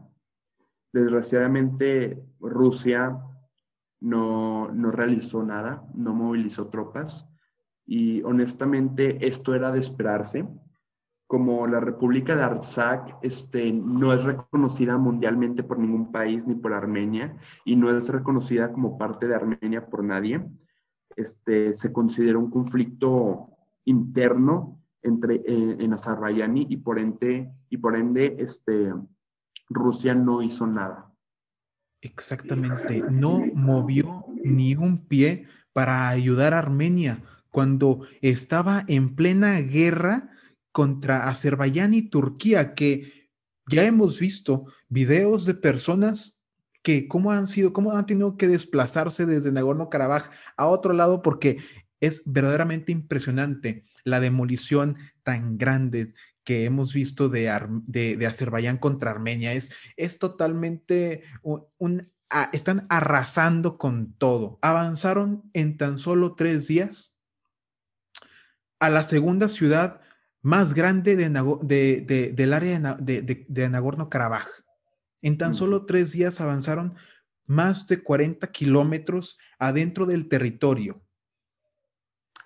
Desgraciadamente, 0.91 2.23
Rusia 2.39 3.15
no, 3.99 4.71
no 4.71 4.91
realizó 4.91 5.43
nada, 5.43 5.85
no 5.93 6.15
movilizó 6.15 6.69
tropas 6.69 7.27
y 7.85 8.23
honestamente 8.23 9.27
esto 9.27 9.53
era 9.53 9.71
de 9.71 9.79
esperarse 9.79 10.47
como 11.31 11.65
la 11.65 11.79
República 11.79 12.35
de 12.35 12.43
Artsakh 12.43 13.19
este, 13.21 13.71
no 13.71 14.13
es 14.13 14.21
reconocida 14.21 14.97
mundialmente 14.97 15.63
por 15.63 15.79
ningún 15.79 16.11
país 16.11 16.45
ni 16.45 16.55
por 16.55 16.73
Armenia 16.73 17.37
y 17.63 17.77
no 17.77 17.89
es 17.89 18.09
reconocida 18.09 18.73
como 18.73 18.97
parte 18.97 19.29
de 19.29 19.35
Armenia 19.35 19.85
por 19.85 20.03
nadie. 20.03 20.45
Este, 21.15 21.71
se 21.71 21.93
considera 21.93 22.37
un 22.37 22.51
conflicto 22.51 23.47
interno 23.85 24.83
entre, 25.01 25.35
eh, 25.35 25.77
en 25.79 25.93
Azerbaiyán 25.93 26.57
y 26.57 26.75
por 26.75 26.99
ende, 26.99 27.49
y 27.69 27.77
por 27.77 27.95
ende 27.95 28.35
este, 28.37 28.93
Rusia 29.69 30.13
no 30.13 30.41
hizo 30.41 30.67
nada. 30.67 31.13
Exactamente, 32.01 33.05
no 33.09 33.39
movió 33.53 34.25
ni 34.43 34.75
un 34.75 35.05
pie 35.05 35.47
para 35.71 36.09
ayudar 36.09 36.53
a 36.53 36.59
Armenia 36.59 37.23
cuando 37.51 38.01
estaba 38.19 38.83
en 38.89 39.15
plena 39.15 39.61
guerra 39.61 40.27
contra 40.71 41.27
Azerbaiyán 41.27 41.93
y 41.93 42.09
Turquía, 42.09 42.73
que 42.73 43.29
ya 43.67 43.85
hemos 43.85 44.19
visto 44.19 44.65
videos 44.89 45.45
de 45.45 45.53
personas 45.53 46.41
que 46.83 47.07
cómo 47.07 47.31
han 47.31 47.47
sido, 47.47 47.73
cómo 47.73 47.91
han 47.91 48.05
tenido 48.05 48.37
que 48.37 48.47
desplazarse 48.47 49.25
desde 49.25 49.51
Nagorno-Karabaj 49.51 50.29
a 50.57 50.67
otro 50.67 50.93
lado, 50.93 51.21
porque 51.21 51.57
es 51.99 52.23
verdaderamente 52.25 52.91
impresionante 52.91 53.85
la 54.03 54.19
demolición 54.19 54.97
tan 55.23 55.57
grande 55.57 56.13
que 56.43 56.65
hemos 56.65 56.93
visto 56.93 57.29
de, 57.29 57.51
de, 57.85 58.25
Azerbaiyán 58.25 58.77
contra 58.77 59.11
Armenia. 59.11 59.53
Es, 59.53 59.75
es 59.95 60.17
totalmente 60.17 61.23
un, 61.43 62.11
están 62.51 62.87
arrasando 62.89 63.77
con 63.77 64.13
todo. 64.13 64.57
Avanzaron 64.61 65.49
en 65.53 65.77
tan 65.77 65.99
solo 65.99 66.35
tres 66.35 66.67
días 66.67 67.15
a 68.79 68.89
la 68.89 69.03
segunda 69.03 69.47
ciudad 69.47 70.01
más 70.41 70.73
grande 70.73 71.15
de, 71.15 72.31
del 72.35 72.53
área 72.53 72.79
de, 72.99 73.69
Nagorno-Karabaj. 73.69 74.47
En 75.21 75.37
tan 75.37 75.53
solo 75.53 75.85
tres 75.85 76.13
días 76.13 76.41
avanzaron 76.41 76.95
más 77.45 77.87
de 77.87 78.01
40 78.01 78.47
kilómetros 78.47 79.39
adentro 79.59 80.05
del 80.05 80.27
territorio. 80.27 81.01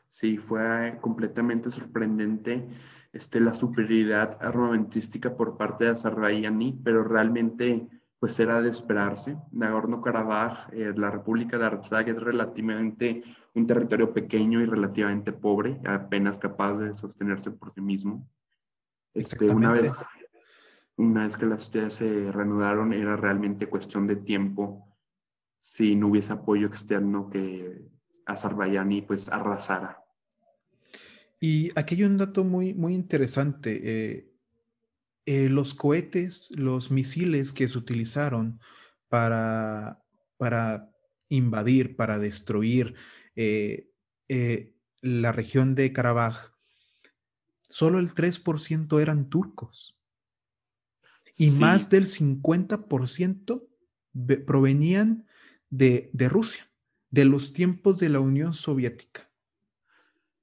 Sí, 0.10 0.38
fue 0.38 0.98
completamente 1.02 1.70
sorprendente 1.70 2.68
este, 3.14 3.40
la 3.40 3.54
superioridad 3.54 4.38
armamentística 4.42 5.36
por 5.36 5.58
parte 5.58 5.86
de 5.86 5.92
Azerbaiyán, 5.92 6.82
pero 6.84 7.04
realmente 7.04 7.88
pues 8.26 8.40
era 8.40 8.60
de 8.60 8.72
esperarse. 8.72 9.38
Nagorno-Karabaj, 9.52 10.74
eh, 10.74 10.92
la 10.96 11.12
República 11.12 11.60
de 11.60 11.66
Artsakh 11.68 12.08
es 12.08 12.20
relativamente 12.20 13.22
un 13.54 13.68
territorio 13.68 14.16
pequeño 14.16 14.62
y 14.62 14.66
relativamente 14.66 15.32
pobre, 15.32 15.80
apenas 15.86 16.40
capaz 16.40 16.74
de 16.74 16.96
sostenerse 16.96 17.52
por 17.52 17.72
sí 17.76 17.82
mismo. 17.82 18.28
Este, 19.14 19.46
una, 19.46 19.72
vez, 19.72 19.94
una 20.98 21.26
vez 21.26 21.38
que 21.38 21.46
las 21.46 21.70
ciudades 21.70 21.94
se 21.94 22.32
reanudaron, 22.32 22.94
era 22.94 23.16
realmente 23.16 23.68
cuestión 23.68 24.08
de 24.08 24.16
tiempo 24.16 24.98
si 25.60 25.96
no 25.96 26.08
hubiese 26.08 26.34
apoyo 26.34 26.66
externo 26.66 27.30
que 27.30 27.80
Azerbaiyán 28.26 28.90
pues 29.06 29.30
arrasara. 29.30 30.04
Y 31.40 31.70
aquí 31.76 31.94
hay 31.94 32.06
un 32.06 32.18
dato 32.18 32.44
muy, 32.44 32.74
muy 32.74 32.96
interesante. 32.96 33.82
Eh, 33.84 34.35
eh, 35.26 35.50
los 35.50 35.74
cohetes, 35.74 36.52
los 36.56 36.92
misiles 36.92 37.52
que 37.52 37.68
se 37.68 37.78
utilizaron 37.78 38.60
para, 39.10 40.04
para 40.38 40.92
invadir, 41.30 41.96
para 41.96 42.20
destruir 42.20 42.96
eh, 43.36 43.90
eh, 44.28 44.76
la 45.02 45.32
región 45.32 45.74
de 45.74 45.92
Karabaj, 45.94 46.52
solo 47.70 47.98
el 48.00 48.14
3% 48.14 49.02
eran 49.02 49.30
turcos. 49.30 50.00
y 51.38 51.52
más 51.52 51.90
del 51.90 52.06
50% 52.08 53.68
provenían 54.46 55.26
de, 55.70 56.10
de 56.14 56.30
Rusia, 56.30 56.72
de 57.10 57.26
los 57.26 57.52
tiempos 57.52 57.98
de 57.98 58.10
la 58.10 58.20
Unión 58.20 58.54
Soviética. 58.54 59.30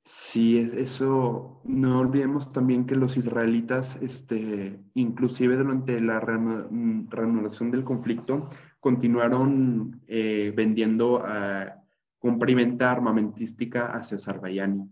Sí, 0.05 0.59
eso, 0.59 1.61
no 1.65 2.01
olvidemos 2.01 2.53
también 2.53 2.87
que 2.87 2.97
los 2.97 3.17
israelitas, 3.17 3.97
este, 4.03 4.81
inclusive 4.95 5.57
durante 5.57 6.01
la 6.01 6.21
mm, 6.21 7.09
reanudación 7.09 7.71
del 7.71 7.85
conflicto, 7.85 8.51
continuaron 8.81 10.03
eh, 10.09 10.53
vendiendo 10.57 11.23
a 11.25 11.83
comprimenta 12.19 12.91
armamentística 12.91 13.87
hacia 13.87 14.17
Azerbaiyán. 14.17 14.91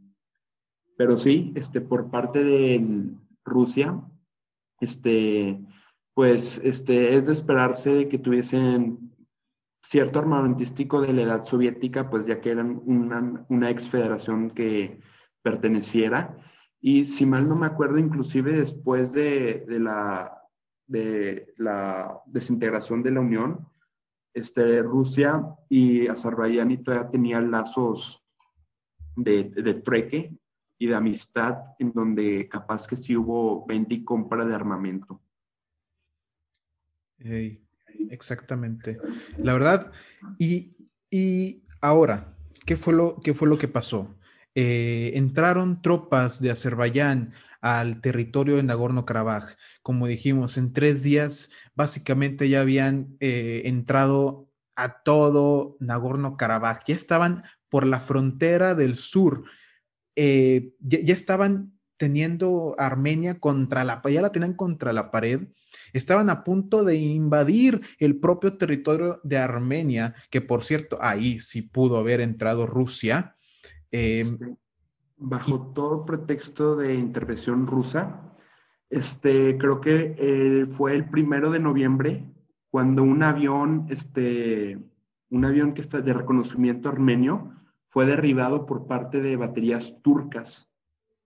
Pero 0.97 1.17
sí, 1.17 1.53
este, 1.57 1.81
por 1.81 2.11
parte 2.11 2.45
de 2.45 3.11
Rusia, 3.45 4.01
este, 4.81 5.61
pues 6.15 6.61
este, 6.63 7.17
es 7.17 7.27
de 7.27 7.33
esperarse 7.33 8.09
que 8.09 8.19
tuviesen 8.19 9.10
cierto 9.83 10.19
armamentístico 10.19 11.01
de 11.01 11.13
la 11.13 11.23
edad 11.23 11.45
soviética, 11.45 12.11
pues 12.11 12.27
ya 12.27 12.41
que 12.41 12.51
eran 12.51 12.83
una, 12.85 13.45
una 13.49 13.71
ex 13.71 13.89
federación 13.89 14.51
que 14.51 15.01
perteneciera. 15.43 16.37
Y 16.81 17.05
si 17.05 17.27
mal 17.27 17.49
no 17.49 17.57
me 17.57 17.67
acuerdo, 17.67 17.99
inclusive 17.99 18.53
después 18.53 19.13
de, 19.13 19.65
de, 19.67 19.81
la, 19.81 20.43
de 20.87 21.53
la 21.57 22.21
desintegración 22.27 23.03
de 23.03 23.11
la 23.11 23.21
Unión, 23.21 23.69
este, 24.33 24.83
Rusia 24.83 25.43
y 25.69 26.07
Azerbaiyán 26.07 26.83
todavía 26.83 27.11
tenían 27.11 27.51
lazos 27.51 28.23
de, 29.17 29.45
de 29.51 29.75
treque 29.75 30.35
y 30.79 30.87
de 30.87 30.95
amistad 30.95 31.59
en 31.79 31.93
donde 31.93 32.49
capaz 32.49 32.87
que 32.87 32.97
sí 32.97 33.17
hubo 33.17 33.67
venta 33.67 33.93
y 33.93 34.05
compra 34.05 34.47
de 34.47 34.55
armamento. 34.55 35.21
Exactamente. 38.11 38.99
La 39.39 39.53
verdad, 39.53 39.93
y, 40.39 40.77
y 41.11 41.63
ahora, 41.81 42.37
¿qué 42.67 42.77
fue, 42.77 42.95
lo, 42.95 43.21
¿qué 43.23 43.35
fue 43.35 43.49
lo 43.49 43.59
que 43.59 43.69
pasó? 43.69 44.15
Eh, 44.55 45.13
entraron 45.15 45.81
tropas 45.81 46.41
de 46.41 46.51
Azerbaiyán 46.51 47.33
al 47.61 48.01
territorio 48.01 48.57
de 48.57 48.63
Nagorno-Karabaj. 48.63 49.57
Como 49.83 50.07
dijimos, 50.07 50.57
en 50.57 50.73
tres 50.73 51.03
días 51.03 51.51
básicamente 51.75 52.49
ya 52.49 52.61
habían 52.61 53.17
eh, 53.21 53.63
entrado 53.67 54.51
a 54.77 55.03
todo 55.03 55.77
Nagorno-Karabaj. 55.81 56.81
Ya 56.87 56.95
estaban 56.95 57.45
por 57.69 57.87
la 57.87 58.01
frontera 58.01 58.75
del 58.75 58.97
sur. 58.97 59.45
Eh, 60.17 60.75
ya, 60.81 61.15
estaban 61.15 61.79
teniendo 62.01 62.75
Armenia 62.79 63.39
contra 63.39 63.85
la, 63.85 64.01
ya 64.11 64.23
la 64.23 64.33
tenían 64.33 64.55
contra 64.55 64.95
la 64.95 65.11
pared. 65.11 65.49
Estaban 65.93 66.31
a 66.31 66.45
punto 66.45 66.83
de 66.83 66.97
invadir 66.97 67.83
el 67.99 68.19
propio 68.19 68.57
territorio 68.57 69.21
de 69.23 69.37
Armenia, 69.37 70.15
que 70.31 70.41
por 70.41 70.65
cierto, 70.65 70.97
ahí 71.03 71.41
sí 71.41 71.61
pudo 71.61 71.99
haber 71.99 72.23
entrado 72.23 72.67
Rusia. 72.67 73.37
Em, 73.91 74.57
bajo 75.19 75.73
todo 75.75 76.07
pretexto 76.07 76.75
de 76.75 76.95
intervención 76.95 77.67
rusa, 77.67 78.35
este, 78.89 79.59
creo 79.59 79.83
que 79.83 80.15
eh, 80.17 80.67
fue 80.71 80.95
el 80.95 81.11
primero 81.11 81.51
de 81.51 81.61
noviembre 81.61 82.25
cuando 82.71 83.03
un 83.03 83.23
avión, 83.23 83.85
este, 83.91 84.79
un 85.29 85.45
avión 85.45 85.75
que 85.75 85.83
está 85.83 86.01
de 86.01 86.15
reconocimiento 86.15 86.89
armenio 86.89 87.53
fue 87.89 88.07
derribado 88.07 88.65
por 88.65 88.87
parte 88.87 89.21
de 89.21 89.37
baterías 89.37 90.01
turcas. 90.01 90.70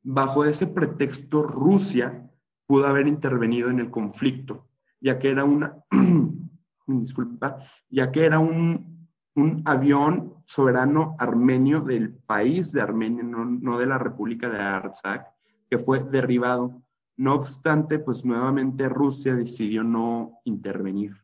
Bajo 0.05 0.45
ese 0.45 0.67
pretexto, 0.67 1.43
Rusia 1.43 2.31
pudo 2.67 2.87
haber 2.87 3.09
intervenido 3.09 3.71
en 3.71 3.81
el 3.81 3.91
conflicto, 3.91 4.69
ya 5.01 5.19
que 5.19 5.31
era 5.31 5.45
una, 5.45 5.83
disculpa, 6.87 7.59
ya 7.89 8.13
que 8.13 8.25
era 8.25 8.39
un, 8.39 9.09
un 9.35 9.63
avión 9.65 10.35
soberano 10.47 11.17
armenio 11.19 11.81
del 11.81 12.15
país 12.15 12.73
de 12.73 12.81
Armenia, 12.81 13.23
no, 13.23 13.79
de 13.79 13.87
la 13.87 13.99
República 13.99 14.49
de 14.49 14.59
Artsakh, 14.59 15.27
que 15.69 15.79
fue 15.79 16.01
derribado. 16.01 16.83
No 17.17 17.35
obstante, 17.35 17.99
pues 17.99 18.25
nuevamente 18.25 18.89
Rusia 18.89 19.35
decidió 19.35 19.83
no 19.83 20.41
intervenir. 20.45 21.17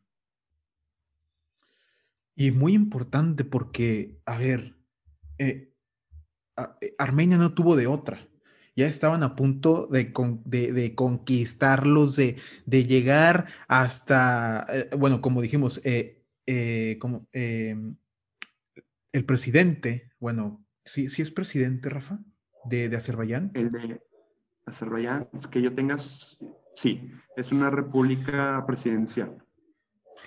Y 2.34 2.52
muy 2.52 2.74
importante 2.74 3.44
porque, 3.44 4.20
a 4.24 4.38
ver, 4.38 4.76
eh, 5.38 5.74
eh, 6.80 6.94
Armenia 6.98 7.36
no 7.36 7.52
tuvo 7.52 7.76
de 7.76 7.86
otra. 7.86 8.29
Ya 8.76 8.86
estaban 8.86 9.22
a 9.22 9.36
punto 9.36 9.88
de, 9.88 10.12
de, 10.44 10.94
conquistarlos, 10.94 12.16
de, 12.16 12.36
de, 12.66 12.84
llegar 12.84 13.46
hasta, 13.68 14.64
eh, 14.72 14.88
bueno, 14.96 15.20
como 15.20 15.42
dijimos, 15.42 15.82
como 16.98 17.28
em, 17.32 17.96
el 19.12 19.24
presidente, 19.24 20.12
bueno, 20.18 20.64
¿sí, 20.84 21.08
sí 21.08 21.22
es 21.22 21.30
presidente, 21.30 21.88
Rafa, 21.88 22.20
de, 22.64 22.88
de 22.88 22.96
Azerbaiyán? 22.96 23.50
El 23.54 23.70
de 23.70 24.00
Azerbaiyán, 24.66 25.28
que 25.50 25.62
yo 25.62 25.74
tengas, 25.74 26.38
sí, 26.74 27.10
es 27.36 27.52
una 27.52 27.70
república 27.70 28.64
presidencial. 28.66 29.36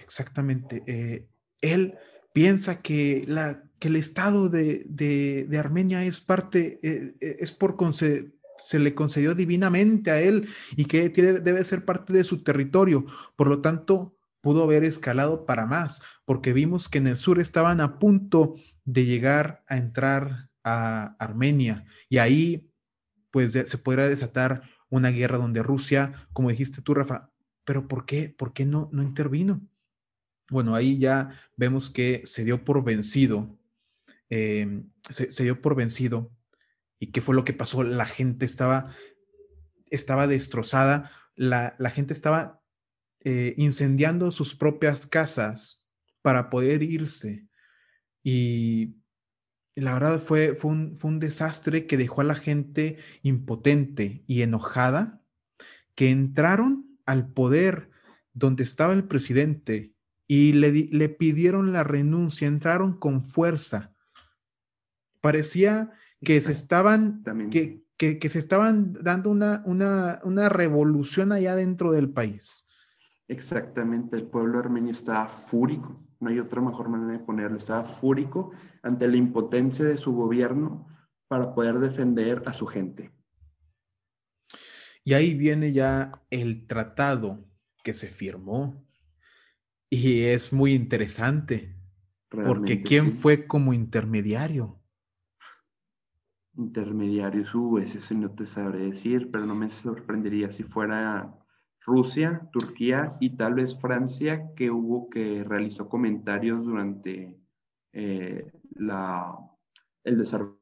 Exactamente. 0.01 0.83
Eh, 0.87 1.27
él 1.61 1.95
piensa 2.33 2.81
que, 2.81 3.23
la, 3.27 3.63
que 3.83 3.89
el 3.89 3.97
Estado 3.97 4.47
de, 4.47 4.85
de, 4.87 5.59
Armenia 5.59 6.05
es 6.05 6.21
parte, 6.21 6.79
eh, 6.83 7.15
eh, 7.19 7.35
es 7.41 7.51
por 7.51 7.75
se 7.93 8.79
le 8.79 8.95
concedió 8.95 9.35
divinamente 9.35 10.09
a 10.09 10.21
él 10.21 10.47
y 10.77 10.85
que 10.85 11.09
debe 11.09 11.61
ser 11.65 11.83
parte 11.83 12.13
de 12.13 12.23
su 12.23 12.43
territorio. 12.43 13.05
Por 13.35 13.49
lo 13.49 13.59
tanto, 13.59 14.15
pudo 14.39 14.63
haber 14.63 14.85
escalado 14.85 15.45
para 15.45 15.65
más, 15.65 16.01
porque 16.23 16.53
vimos 16.53 16.87
que 16.87 16.99
en 16.99 17.07
el 17.07 17.17
sur 17.17 17.41
estaban 17.41 17.81
a 17.81 17.99
punto 17.99 18.55
de 18.85 19.03
llegar 19.03 19.65
a 19.67 19.75
entrar 19.75 20.49
a 20.63 21.17
Armenia 21.19 21.85
y 22.07 22.19
ahí 22.19 22.71
pues 23.31 23.51
se 23.51 23.77
podría 23.79 24.07
desatar 24.07 24.61
una 24.87 25.09
guerra 25.09 25.39
donde 25.39 25.61
Rusia, 25.61 26.29
como 26.31 26.51
dijiste 26.51 26.81
tú, 26.81 26.93
Rafa, 26.93 27.33
pero 27.65 27.89
¿por 27.89 28.05
qué? 28.05 28.29
¿Por 28.29 28.53
qué 28.53 28.65
no, 28.65 28.87
no 28.93 29.03
intervino? 29.03 29.59
Bueno, 30.49 30.73
ahí 30.73 30.99
ya 30.99 31.31
vemos 31.57 31.89
que 31.89 32.21
se 32.23 32.45
dio 32.45 32.63
por 32.63 32.81
vencido, 32.85 33.59
em, 34.33 34.89
se, 35.09 35.43
dio 35.43 35.61
por 35.61 35.75
vencido. 35.75 36.31
¿Y 36.99 37.11
qué 37.11 37.21
fue 37.21 37.35
lo 37.35 37.43
que 37.43 37.53
pasó? 37.53 37.83
La 37.83 38.05
gente 38.05 38.45
estaba, 38.45 38.93
estaba 39.87 40.27
destrozada, 40.27 41.11
la, 41.35 41.75
la 41.77 41.89
gente 41.89 42.13
estaba 42.13 42.61
eh, 43.25 43.53
incendiando 43.57 44.31
sus 44.31 44.55
propias 44.55 45.05
casas 45.05 45.89
para 46.21 46.49
poder 46.49 46.83
irse. 46.83 47.47
Y 48.23 48.97
la 49.75 49.93
verdad 49.93 50.19
fue, 50.19 50.55
fue, 50.55 50.71
un, 50.71 50.95
fue 50.95 51.11
un 51.11 51.19
desastre 51.19 51.87
que 51.87 51.97
dejó 51.97 52.21
a 52.21 52.25
la 52.25 52.35
gente 52.35 52.97
impotente 53.21 54.23
y 54.27 54.41
enojada, 54.41 55.21
que 55.95 56.09
entraron 56.09 56.97
al 57.05 57.31
poder 57.33 57.89
donde 58.33 58.63
estaba 58.63 58.93
el 58.93 59.05
presidente 59.07 59.93
y 60.27 60.53
le, 60.53 60.71
le 60.71 61.09
pidieron 61.09 61.73
la 61.73 61.83
renuncia, 61.83 62.47
entraron 62.47 62.97
con 62.97 63.23
fuerza. 63.23 63.92
Parecía 65.23 65.89
que 66.21 66.41
se 66.41 66.51
estaban, 66.51 67.23
que, 67.49 67.81
que, 67.95 68.19
que, 68.19 68.27
se 68.27 68.39
estaban 68.39 68.91
dando 69.01 69.29
una, 69.29 69.63
una, 69.65 70.19
una 70.25 70.49
revolución 70.49 71.31
allá 71.31 71.55
dentro 71.55 71.93
del 71.93 72.09
país. 72.09 72.67
Exactamente, 73.29 74.17
el 74.17 74.23
pueblo 74.23 74.59
armenio 74.59 74.91
estaba 74.91 75.29
fúrico, 75.29 76.05
no 76.19 76.29
hay 76.29 76.39
otra 76.39 76.59
mejor 76.59 76.89
manera 76.89 77.13
de 77.13 77.23
ponerlo, 77.23 77.55
estaba 77.55 77.85
fúrico 77.85 78.51
ante 78.81 79.07
la 79.07 79.15
impotencia 79.15 79.85
de 79.85 79.97
su 79.97 80.13
gobierno 80.13 80.89
para 81.29 81.55
poder 81.55 81.79
defender 81.79 82.43
a 82.45 82.51
su 82.51 82.65
gente. 82.65 83.09
Y 85.05 85.13
ahí 85.13 85.35
viene 85.35 85.71
ya 85.71 86.21
el 86.31 86.67
tratado 86.67 87.45
que 87.81 87.93
se 87.93 88.07
firmó 88.07 88.85
y 89.89 90.23
es 90.23 90.51
muy 90.51 90.73
interesante, 90.73 91.77
porque 92.27 92.83
¿quién 92.83 93.09
fue 93.09 93.47
como 93.47 93.73
intermediario? 93.73 94.82
Intermediario, 96.55 97.45
su 97.45 97.79
ese 97.79 98.13
no 98.13 98.31
te 98.31 98.45
sabré 98.45 98.85
decir, 98.85 99.31
pero 99.31 99.45
no 99.45 99.55
me 99.55 99.69
sorprendería 99.71 100.51
si 100.51 100.63
fuera 100.63 101.33
Rusia, 101.81 102.47
Turquía 102.51 103.09
y 103.19 103.35
tal 103.35 103.55
vez 103.55 103.79
Francia, 103.79 104.51
que 104.55 104.69
hubo 104.69 105.09
que 105.09 105.43
realizó 105.43 105.89
comentarios 105.89 106.63
durante 106.63 107.39
eh, 107.91 108.51
la, 108.75 109.35
el 110.03 110.17
desarrollo 110.17 110.59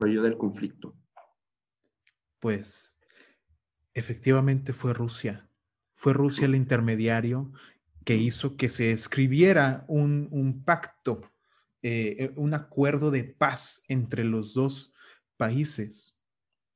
del 0.00 0.36
conflicto. 0.36 0.94
Pues 2.38 3.00
efectivamente 3.94 4.72
fue 4.72 4.92
Rusia. 4.92 5.48
Fue 5.94 6.12
Rusia 6.12 6.44
el 6.44 6.54
intermediario 6.54 7.52
que 8.04 8.16
hizo 8.16 8.56
que 8.56 8.68
se 8.68 8.92
escribiera 8.92 9.84
un, 9.88 10.62
pacto, 10.64 11.22
eh, 11.82 12.32
un 12.36 12.54
acuerdo 12.54 13.10
de 13.10 13.24
paz 13.24 13.84
entre 13.88 14.24
los 14.24 14.54
dos 14.54 14.92
países. 15.36 16.18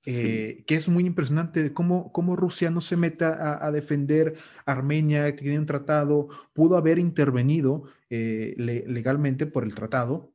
eh, 0.08 0.62
que 0.68 0.76
es 0.76 0.88
muy 0.88 1.04
impresionante 1.04 1.72
cómo, 1.72 2.12
cómo 2.12 2.36
Rusia 2.36 2.70
no 2.70 2.80
se 2.80 2.96
mete 2.96 3.24
a, 3.24 3.70
defender 3.72 4.36
Armenia, 4.64 5.34
que 5.34 5.42
tiene 5.42 5.58
un 5.58 5.66
tratado, 5.66 6.28
pudo 6.52 6.76
haber 6.76 7.00
intervenido 7.00 7.84
eh, 8.08 8.54
legalmente 8.56 9.46
por 9.46 9.64
el 9.64 9.74
tratado, 9.74 10.32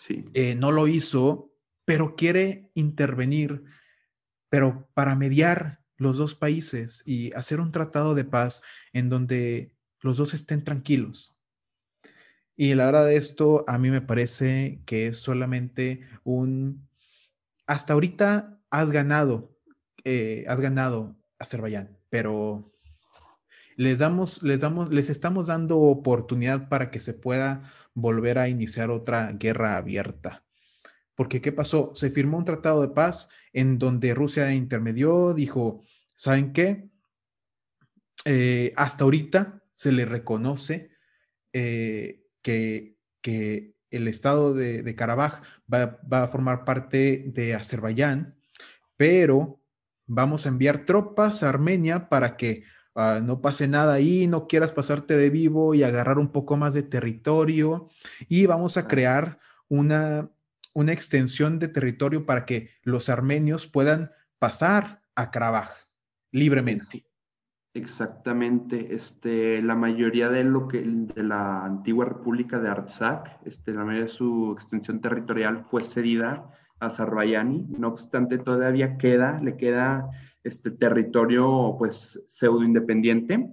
sí. 0.00 0.24
Eh, 0.32 0.54
no 0.54 0.72
lo 0.72 0.88
hizo, 0.88 1.52
pero 1.84 2.16
quiere 2.16 2.70
intervenir, 2.74 3.64
pero 4.48 4.88
para 4.94 5.14
mediar 5.14 5.82
los 5.98 6.16
dos 6.16 6.34
países 6.34 7.02
y 7.06 7.32
hacer 7.34 7.60
un 7.60 7.70
tratado 7.70 8.14
de 8.14 8.24
paz 8.24 8.62
en 8.94 9.10
donde 9.10 9.76
los 10.00 10.16
dos 10.16 10.34
estén 10.34 10.64
tranquilos. 10.64 11.38
Y 12.56 12.74
la 12.74 12.86
verdad 12.86 13.06
de 13.06 13.16
esto 13.16 13.64
a 13.66 13.78
mí 13.78 13.90
me 13.90 14.02
parece 14.02 14.82
que 14.84 15.08
es 15.08 15.18
solamente 15.18 16.02
un... 16.24 16.88
Hasta 17.72 17.94
ahorita 17.94 18.60
has 18.68 18.90
ganado, 18.90 19.56
eh, 20.04 20.44
has 20.46 20.60
ganado 20.60 21.16
Azerbaiyán, 21.38 21.98
pero 22.10 22.70
les 23.76 23.98
damos, 23.98 24.42
les 24.42 24.60
damos, 24.60 24.90
les 24.92 25.08
estamos 25.08 25.46
dando 25.46 25.78
oportunidad 25.78 26.68
para 26.68 26.90
que 26.90 27.00
se 27.00 27.14
pueda 27.14 27.62
volver 27.94 28.38
a 28.38 28.50
iniciar 28.50 28.90
otra 28.90 29.32
guerra 29.32 29.78
abierta. 29.78 30.44
Porque 31.14 31.40
¿qué 31.40 31.50
pasó? 31.50 31.92
Se 31.94 32.10
firmó 32.10 32.36
un 32.36 32.44
tratado 32.44 32.82
de 32.82 32.88
paz 32.88 33.30
en 33.54 33.78
donde 33.78 34.12
Rusia 34.12 34.52
intermedió, 34.52 35.32
dijo, 35.32 35.82
¿saben 36.14 36.52
qué? 36.52 36.90
Eh, 38.26 38.74
hasta 38.76 39.04
ahorita 39.04 39.62
se 39.74 39.92
le 39.92 40.04
reconoce 40.04 40.90
eh, 41.54 42.26
que, 42.42 42.98
que, 43.22 43.76
el 43.92 44.08
estado 44.08 44.54
de, 44.54 44.82
de 44.82 44.94
Karabaj 44.94 45.42
va, 45.72 46.00
va, 46.12 46.24
a 46.24 46.28
formar 46.28 46.64
parte 46.64 47.24
de 47.26 47.54
Azerbaiyán 47.54 48.34
pero 49.02 49.60
vamos 50.06 50.46
a 50.46 50.48
enviar 50.48 50.84
tropas 50.84 51.42
a 51.42 51.48
Armenia 51.48 52.08
para 52.08 52.36
que 52.36 52.62
ah, 52.94 53.20
no 53.20 53.40
pase 53.40 53.66
nada 53.66 53.94
ahí, 53.94 54.28
no 54.28 54.46
quieras 54.46 54.70
pasarte 54.70 55.16
de 55.16 55.28
vivo 55.28 55.74
y 55.74 55.82
agarrar 55.82 56.18
un 56.18 56.30
poco 56.30 56.56
más 56.56 56.72
de 56.72 56.84
territorio. 56.84 57.88
Y 58.28 58.46
vamos 58.46 58.76
a 58.76 58.86
crear 58.86 59.40
una, 59.68 60.30
una 60.72 60.92
extensión 60.92 61.58
de 61.58 61.66
territorio 61.66 62.26
para 62.26 62.44
que 62.44 62.70
los 62.82 63.08
armenios 63.08 63.66
puedan 63.66 64.12
pasar 64.38 65.02
a 65.16 65.32
Karabaj 65.32 65.70
libremente. 66.30 67.04
Exactamente, 67.74 68.94
este, 68.94 69.62
la 69.62 69.74
mayoría 69.74 70.28
de 70.28 70.44
lo 70.44 70.68
que 70.68 70.82
de 70.82 71.22
la 71.22 71.64
antigua 71.64 72.04
República 72.04 72.60
de 72.60 72.68
Artsakh, 72.68 73.46
este, 73.46 73.72
la 73.72 73.84
mayoría 73.84 74.04
de 74.04 74.12
su 74.12 74.52
extensión 74.52 75.00
territorial 75.00 75.64
fue 75.70 75.82
cedida 75.82 76.50
Azerbaiyani, 76.80 77.68
no 77.78 77.88
obstante 77.88 78.36
todavía 78.38 78.98
queda, 78.98 79.40
le 79.40 79.56
queda 79.56 80.10
este 80.44 80.70
territorio 80.70 81.76
pues 81.78 82.20
pseudo 82.26 82.62
independiente 82.62 83.50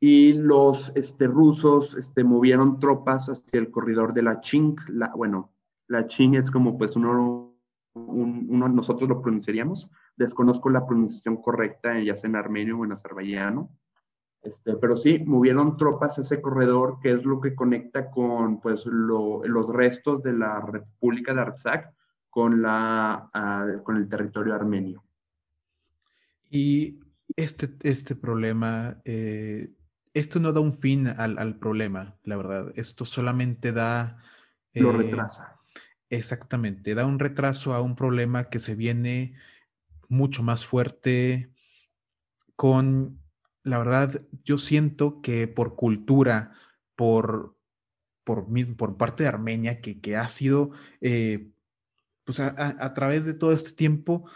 y 0.00 0.32
los 0.32 0.92
este, 0.96 1.26
rusos 1.26 1.94
este, 1.94 2.24
movieron 2.24 2.80
tropas 2.80 3.28
hacia 3.28 3.60
el 3.60 3.70
corredor 3.70 4.14
de 4.14 4.22
la 4.22 4.40
Ching, 4.40 4.76
la, 4.88 5.12
bueno, 5.14 5.52
la 5.86 6.06
Ching 6.06 6.34
es 6.34 6.50
como 6.50 6.76
pues 6.76 6.96
uno, 6.96 7.54
uno, 7.94 8.68
nosotros 8.68 9.08
lo 9.08 9.20
pronunciaríamos, 9.20 9.90
desconozco 10.18 10.68
la 10.68 10.86
pronunciación 10.86 11.36
correcta, 11.36 11.98
ya 12.00 12.16
sea 12.16 12.28
en 12.28 12.36
armenio 12.36 12.78
o 12.78 12.84
en 12.84 12.92
azerbaiyano, 12.92 13.70
este, 14.42 14.76
pero 14.76 14.96
sí, 14.96 15.18
movieron 15.18 15.76
tropas 15.76 16.18
a 16.18 16.22
ese 16.22 16.40
corredor 16.40 16.98
que 17.02 17.12
es 17.12 17.24
lo 17.24 17.40
que 17.40 17.54
conecta 17.54 18.10
con 18.10 18.60
pues 18.60 18.86
los 18.86 19.72
restos 19.72 20.22
de 20.22 20.32
la 20.32 20.60
República 20.60 21.34
de 21.34 21.40
Artsakh 21.40 21.92
con, 22.30 22.62
la, 22.62 23.30
ah, 23.32 23.66
con 23.82 23.96
el 23.96 24.08
territorio 24.08 24.54
armenio. 24.54 25.04
Y 26.50 27.00
este, 27.36 27.70
este 27.82 28.14
problema, 28.14 29.00
eh, 29.04 29.70
esto 30.14 30.38
no 30.40 30.52
da 30.52 30.60
un 30.60 30.72
fin 30.72 31.08
al, 31.08 31.56
problema, 31.58 32.16
la 32.24 32.36
verdad. 32.36 32.72
Esto 32.76 33.04
solamente 33.04 33.72
da... 33.72 34.18
Lo 34.72 34.90
eh, 34.90 34.96
retrasa. 34.96 35.58
Exactamente, 36.10 36.94
da 36.94 37.04
un 37.04 37.18
retraso 37.18 37.74
a 37.74 37.82
un 37.82 37.94
problema 37.94 38.44
que 38.44 38.60
se 38.60 38.74
viene 38.74 39.34
mucho 40.08 40.42
más 40.42 40.66
fuerte 40.66 41.52
con, 42.56 43.20
la 43.62 43.78
verdad, 43.78 44.22
yo 44.44 44.58
siento 44.58 45.20
que 45.22 45.48
por 45.48 45.76
cultura, 45.76 46.52
por, 46.96 47.56
por, 48.24 48.46
por 48.76 48.96
parte 48.96 49.22
de 49.22 49.28
Armenia, 49.28 49.80
que, 49.80 50.00
que 50.00 50.16
ha 50.16 50.28
sido 50.28 50.70
eh, 51.00 51.50
pues 52.28 52.40
a, 52.40 52.92
través 52.92 53.24
de 53.24 53.32
todo 53.32 53.52
este 53.52 53.72
tiempo, 53.72 54.28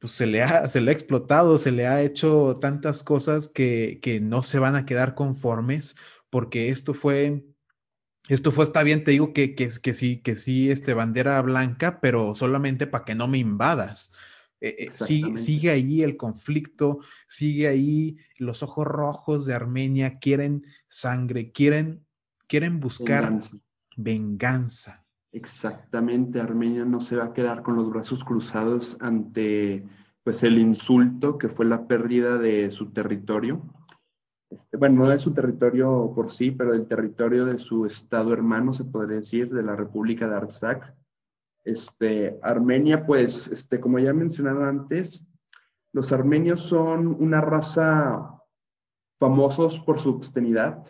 pues 0.00 0.12
se 0.12 0.26
le, 0.26 0.42
ha, 0.42 0.68
se 0.68 0.80
le 0.80 0.90
ha 0.90 0.92
explotado, 0.92 1.56
se 1.58 1.70
le 1.70 1.86
ha 1.86 2.02
hecho 2.02 2.58
tantas 2.60 3.04
cosas 3.04 3.46
que, 3.46 4.00
que 4.02 4.18
no 4.20 4.42
se 4.42 4.58
van 4.58 4.74
a 4.74 4.84
quedar 4.84 5.14
conformes, 5.14 5.94
porque 6.30 6.70
esto 6.70 6.94
fue, 6.94 7.44
esto 8.28 8.50
fue, 8.50 8.64
está 8.64 8.82
bien, 8.82 9.04
te 9.04 9.12
digo 9.12 9.32
que, 9.32 9.54
que, 9.54 9.68
que 9.80 9.94
sí, 9.94 10.20
que 10.20 10.36
sí, 10.36 10.72
este, 10.72 10.94
bandera 10.94 11.40
blanca, 11.42 12.00
pero 12.00 12.34
solamente 12.34 12.88
para 12.88 13.04
que 13.04 13.14
no 13.14 13.28
me 13.28 13.38
invadas. 13.38 14.14
Eh, 14.64 14.76
eh, 14.78 14.90
sigue, 14.92 15.38
sigue, 15.38 15.70
ahí 15.70 16.02
el 16.02 16.16
conflicto, 16.16 17.00
sigue 17.26 17.66
ahí 17.66 18.16
los 18.38 18.62
ojos 18.62 18.86
rojos 18.86 19.44
de 19.44 19.54
Armenia, 19.54 20.20
quieren 20.20 20.64
sangre, 20.88 21.50
quieren, 21.50 22.06
quieren 22.46 22.78
buscar 22.78 23.36
venganza. 23.96 25.04
Exactamente, 25.32 26.40
Armenia 26.40 26.84
no 26.84 27.00
se 27.00 27.16
va 27.16 27.24
a 27.24 27.32
quedar 27.32 27.62
con 27.62 27.74
los 27.74 27.90
brazos 27.90 28.22
cruzados 28.22 28.96
ante 29.00 29.84
pues 30.22 30.44
el 30.44 30.58
insulto 30.58 31.38
que 31.38 31.48
fue 31.48 31.66
la 31.66 31.88
pérdida 31.88 32.38
de 32.38 32.70
su 32.70 32.92
territorio. 32.92 33.62
Este, 34.48 34.76
bueno, 34.76 35.02
no 35.02 35.08
de 35.08 35.18
su 35.18 35.34
territorio 35.34 36.12
por 36.14 36.30
sí, 36.30 36.52
pero 36.52 36.70
del 36.70 36.86
territorio 36.86 37.46
de 37.46 37.58
su 37.58 37.84
estado 37.84 38.32
hermano, 38.32 38.72
se 38.72 38.84
podría 38.84 39.16
decir, 39.16 39.52
de 39.52 39.64
la 39.64 39.74
República 39.74 40.28
de 40.28 40.36
Artsakh. 40.36 40.94
Este, 41.64 42.38
Armenia, 42.42 43.06
pues, 43.06 43.48
este, 43.48 43.80
como 43.80 43.98
ya 43.98 44.12
mencionado 44.12 44.64
antes, 44.64 45.24
los 45.92 46.12
armenios 46.12 46.60
son 46.60 47.06
una 47.06 47.40
raza 47.40 48.42
famosos 49.20 49.78
por 49.80 50.00
su 50.00 50.10
obscenidad, 50.10 50.84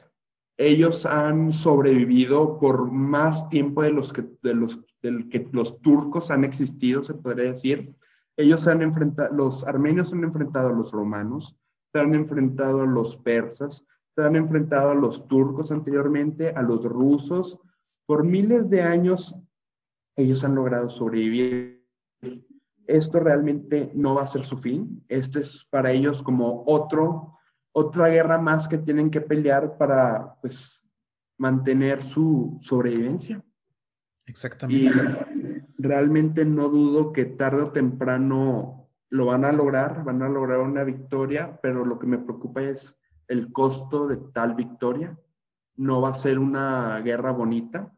ellos 0.59 1.07
han 1.07 1.53
sobrevivido 1.53 2.59
por 2.59 2.91
más 2.91 3.49
tiempo 3.49 3.83
de 3.83 3.91
los 3.91 4.13
que, 4.13 4.25
de 4.43 4.55
los, 4.55 4.81
que 5.01 5.49
los 5.53 5.81
turcos 5.81 6.31
han 6.31 6.45
existido, 6.45 7.03
se 7.03 7.15
podría 7.15 7.51
decir. 7.51 7.95
Ellos 8.37 8.67
han 8.67 8.83
enfrentado, 8.83 9.35
los 9.35 9.65
armenios 9.65 10.13
han 10.13 10.25
enfrentado 10.25 10.69
a 10.69 10.73
los 10.73 10.93
romanos, 10.93 11.57
se 11.93 12.01
han 12.01 12.15
enfrentado 12.15 12.83
a 12.83 12.87
los 12.87 13.17
persas, 13.17 13.85
se 14.15 14.23
han 14.23 14.37
enfrentado 14.37 14.91
a 14.91 14.95
los 14.95 15.27
turcos 15.27 15.73
anteriormente, 15.73 16.51
a 16.51 16.63
los 16.63 16.85
rusos. 16.85 17.59
Por 18.07 18.25
miles 18.25 18.69
de 18.69 18.83
años, 18.83 19.35
ellos 20.17 20.45
han 20.45 20.55
logrado 20.55 20.91
sobrevivir. 20.91 21.85
Esto 22.87 23.21
realmente 23.21 23.91
no 23.95 24.15
va 24.15 24.23
a 24.23 24.27
ser 24.27 24.45
su 24.45 24.57
fin. 24.57 25.05
Esto 25.09 25.39
es 25.39 25.67
para 25.71 25.93
ellos 25.93 26.23
como 26.23 26.65
otro 26.67 27.33
otra 27.73 28.09
guerra 28.09 28.39
más 28.39 28.69
que 28.69 28.79
tienen 28.79 29.11
que 29.11 29.21
pelear 29.21 29.77
para, 29.79 30.37
pues, 30.41 30.87
mantener 31.39 32.03
su 32.03 32.59
sobrevivencia. 32.61 33.43
Exactamente. 34.27 34.85
Y 34.85 35.83
realmente 35.83 36.45
no 36.45 36.69
dudo 36.69 37.13
que 37.13 37.25
tarde 37.25 37.63
o 37.63 37.73
temprano 37.73 38.91
lo 39.09 39.27
van 39.27 39.45
a 39.45 39.53
lograr, 39.53 40.05
van 40.05 40.23
a 40.23 40.29
lograr 40.29 40.61
una 40.61 40.85
victoria, 40.85 41.59
pero 41.63 41.85
lo 41.85 41.99
que 41.99 42.07
me 42.07 42.19
preocupa 42.19 42.63
es 42.63 42.99
el 43.29 43.53
costo 43.53 44.07
de 44.07 44.19
tal 44.33 44.55
victoria. 44.55 45.19
No 45.77 46.01
va 46.01 46.11
a 46.11 46.15
ser 46.15 46.39
una 46.39 47.01
guerra 47.01 47.33
bonita. 47.33 47.93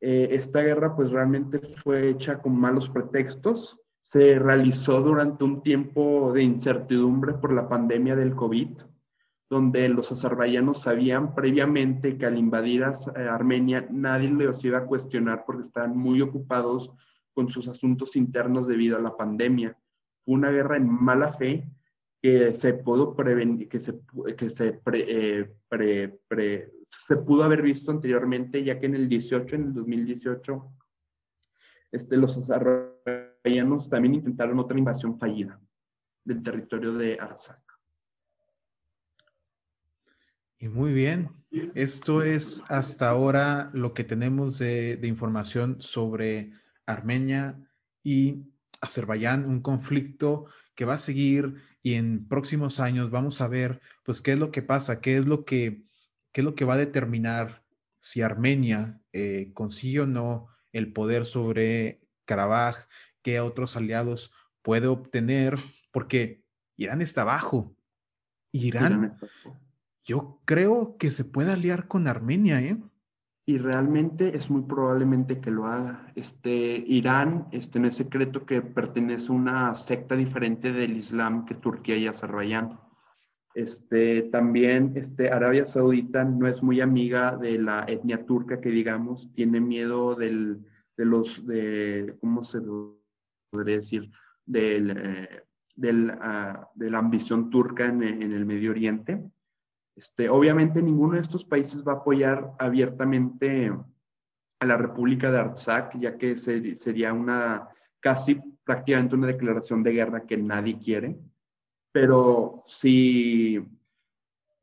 Eh, 0.00 0.28
esta 0.32 0.62
guerra 0.62 0.96
pues 0.96 1.10
realmente 1.10 1.58
fue 1.58 2.10
hecha 2.10 2.40
con 2.40 2.58
malos 2.58 2.88
pretextos. 2.88 3.80
Se 4.02 4.38
realizó 4.38 5.00
durante 5.00 5.44
un 5.44 5.62
tiempo 5.62 6.32
de 6.32 6.42
incertidumbre 6.42 7.34
por 7.34 7.52
la 7.52 7.68
pandemia 7.68 8.16
del 8.16 8.34
COVID 8.34 8.78
donde 9.50 9.88
los 9.88 10.12
azerbaiyanos 10.12 10.82
sabían 10.82 11.34
previamente 11.34 12.16
que 12.16 12.24
al 12.24 12.38
invadir 12.38 12.84
a 12.84 12.94
Armenia 13.34 13.84
nadie 13.90 14.30
les 14.30 14.64
iba 14.64 14.78
a 14.78 14.86
cuestionar 14.86 15.42
porque 15.44 15.62
estaban 15.62 15.96
muy 15.96 16.22
ocupados 16.22 16.92
con 17.34 17.48
sus 17.48 17.66
asuntos 17.66 18.14
internos 18.14 18.68
debido 18.68 18.96
a 18.96 19.00
la 19.00 19.16
pandemia. 19.16 19.76
Fue 20.24 20.34
una 20.34 20.50
guerra 20.50 20.76
en 20.76 20.88
mala 20.88 21.32
fe 21.32 21.68
que 22.22 22.54
se 22.54 22.74
pudo 22.74 23.14
prevenir, 23.16 23.68
que 23.68 23.80
se, 23.80 23.98
que 24.36 24.50
se, 24.50 24.80
eh, 24.92 25.50
se 26.88 27.16
pudo 27.16 27.44
haber 27.44 27.62
visto 27.62 27.90
anteriormente, 27.90 28.62
ya 28.62 28.78
que 28.78 28.86
en 28.86 28.94
el 28.94 29.08
18, 29.08 29.56
en 29.56 29.62
el 29.62 29.74
2018, 29.74 30.72
este, 31.92 32.16
los 32.16 32.36
azerbaiyanos 32.36 33.88
también 33.88 34.14
intentaron 34.14 34.58
otra 34.58 34.78
invasión 34.78 35.18
fallida 35.18 35.60
del 36.24 36.42
territorio 36.42 36.92
de 36.94 37.18
Artsakh. 37.18 37.70
Y 40.58 40.68
muy 40.68 40.92
bien, 40.92 41.30
esto 41.74 42.22
es 42.22 42.62
hasta 42.68 43.08
ahora 43.08 43.70
lo 43.72 43.94
que 43.94 44.04
tenemos 44.04 44.58
de, 44.58 45.00
información 45.04 45.80
sobre 45.80 46.52
Armenia 46.84 47.58
y 48.02 48.49
Irán-Azerbaiyán, 48.80 49.44
un 49.44 49.60
conflicto 49.60 50.46
que 50.74 50.84
va 50.84 50.94
a 50.94 50.98
seguir 50.98 51.56
y 51.82 51.94
en 51.94 52.26
próximos 52.26 52.80
años 52.80 53.10
vamos 53.10 53.40
a 53.40 53.48
ver, 53.48 53.80
pues, 54.02 54.20
qué 54.20 54.32
es 54.32 54.38
lo 54.38 54.50
que 54.50 54.62
pasa, 54.62 55.00
qué 55.00 55.18
es 55.18 55.26
lo 55.26 55.44
que, 55.44 55.84
qué 56.32 56.40
es 56.40 56.44
lo 56.44 56.54
que 56.54 56.64
va 56.64 56.74
a 56.74 56.78
determinar 56.78 57.64
si 57.98 58.22
Armenia 58.22 59.00
eh, 59.12 59.50
consigue 59.52 60.00
o 60.00 60.06
no 60.06 60.48
el 60.72 60.92
poder 60.92 61.26
sobre 61.26 62.00
Karabaj, 62.24 62.86
qué 63.22 63.40
otros 63.40 63.76
aliados 63.76 64.32
puede 64.62 64.86
obtener, 64.86 65.58
porque 65.90 66.44
Irán 66.76 67.02
está 67.02 67.22
abajo. 67.22 67.76
Irán, 68.52 69.18
yo 70.04 70.40
creo 70.44 70.96
que 70.96 71.10
se 71.10 71.24
puede 71.24 71.52
aliar 71.52 71.88
con 71.88 72.08
Armenia, 72.08 72.60
¿eh? 72.62 72.78
Y 73.46 73.58
realmente 73.58 74.36
es 74.36 74.50
muy 74.50 74.62
probablemente 74.62 75.40
que 75.40 75.50
lo 75.50 75.66
haga. 75.66 76.12
Este, 76.14 76.50
Irán 76.86 77.48
este, 77.52 77.80
no 77.80 77.88
es 77.88 77.96
secreto 77.96 78.46
que 78.46 78.62
pertenece 78.62 79.32
a 79.32 79.34
una 79.34 79.74
secta 79.74 80.14
diferente 80.14 80.72
del 80.72 80.96
Islam 80.96 81.46
que 81.46 81.54
Turquía 81.54 81.96
y 81.96 82.06
Azerbaiyán. 82.06 82.78
Este, 83.54 84.22
también 84.22 84.92
este, 84.94 85.30
Arabia 85.30 85.66
Saudita 85.66 86.24
no 86.24 86.46
es 86.46 86.62
muy 86.62 86.80
amiga 86.80 87.36
de 87.36 87.58
la 87.58 87.84
etnia 87.88 88.24
turca 88.24 88.60
que 88.60 88.70
digamos, 88.70 89.32
tiene 89.32 89.60
miedo 89.60 90.14
del, 90.14 90.64
de 90.96 91.04
los, 91.04 91.44
de, 91.46 92.16
¿cómo 92.20 92.44
se 92.44 92.60
podría 93.50 93.76
decir? 93.76 94.10
Del, 94.46 94.90
eh, 94.90 95.42
del, 95.74 96.10
uh, 96.10 96.66
de 96.74 96.90
la 96.90 96.98
ambición 96.98 97.50
turca 97.50 97.86
en, 97.86 98.02
en, 98.02 98.32
el 98.32 98.46
Medio 98.46 98.70
Oriente. 98.70 99.20
Este, 99.96 100.28
obviamente 100.28 100.82
ninguno 100.82 101.14
de 101.14 101.20
estos 101.20 101.44
países 101.44 101.86
va 101.86 101.92
a 101.92 101.96
apoyar 101.96 102.52
abiertamente 102.58 103.72
a 104.60 104.66
la 104.66 104.76
República 104.76 105.30
de 105.30 105.38
Artsakh, 105.38 105.98
ya 105.98 106.16
que 106.16 106.36
sería 106.38 107.12
una 107.12 107.68
casi 108.00 108.40
prácticamente 108.64 109.14
una 109.14 109.26
declaración 109.26 109.82
de 109.82 109.92
guerra 109.92 110.26
que 110.26 110.36
nadie 110.36 110.78
quiere. 110.78 111.18
Pero 111.92 112.62
si, 112.66 113.58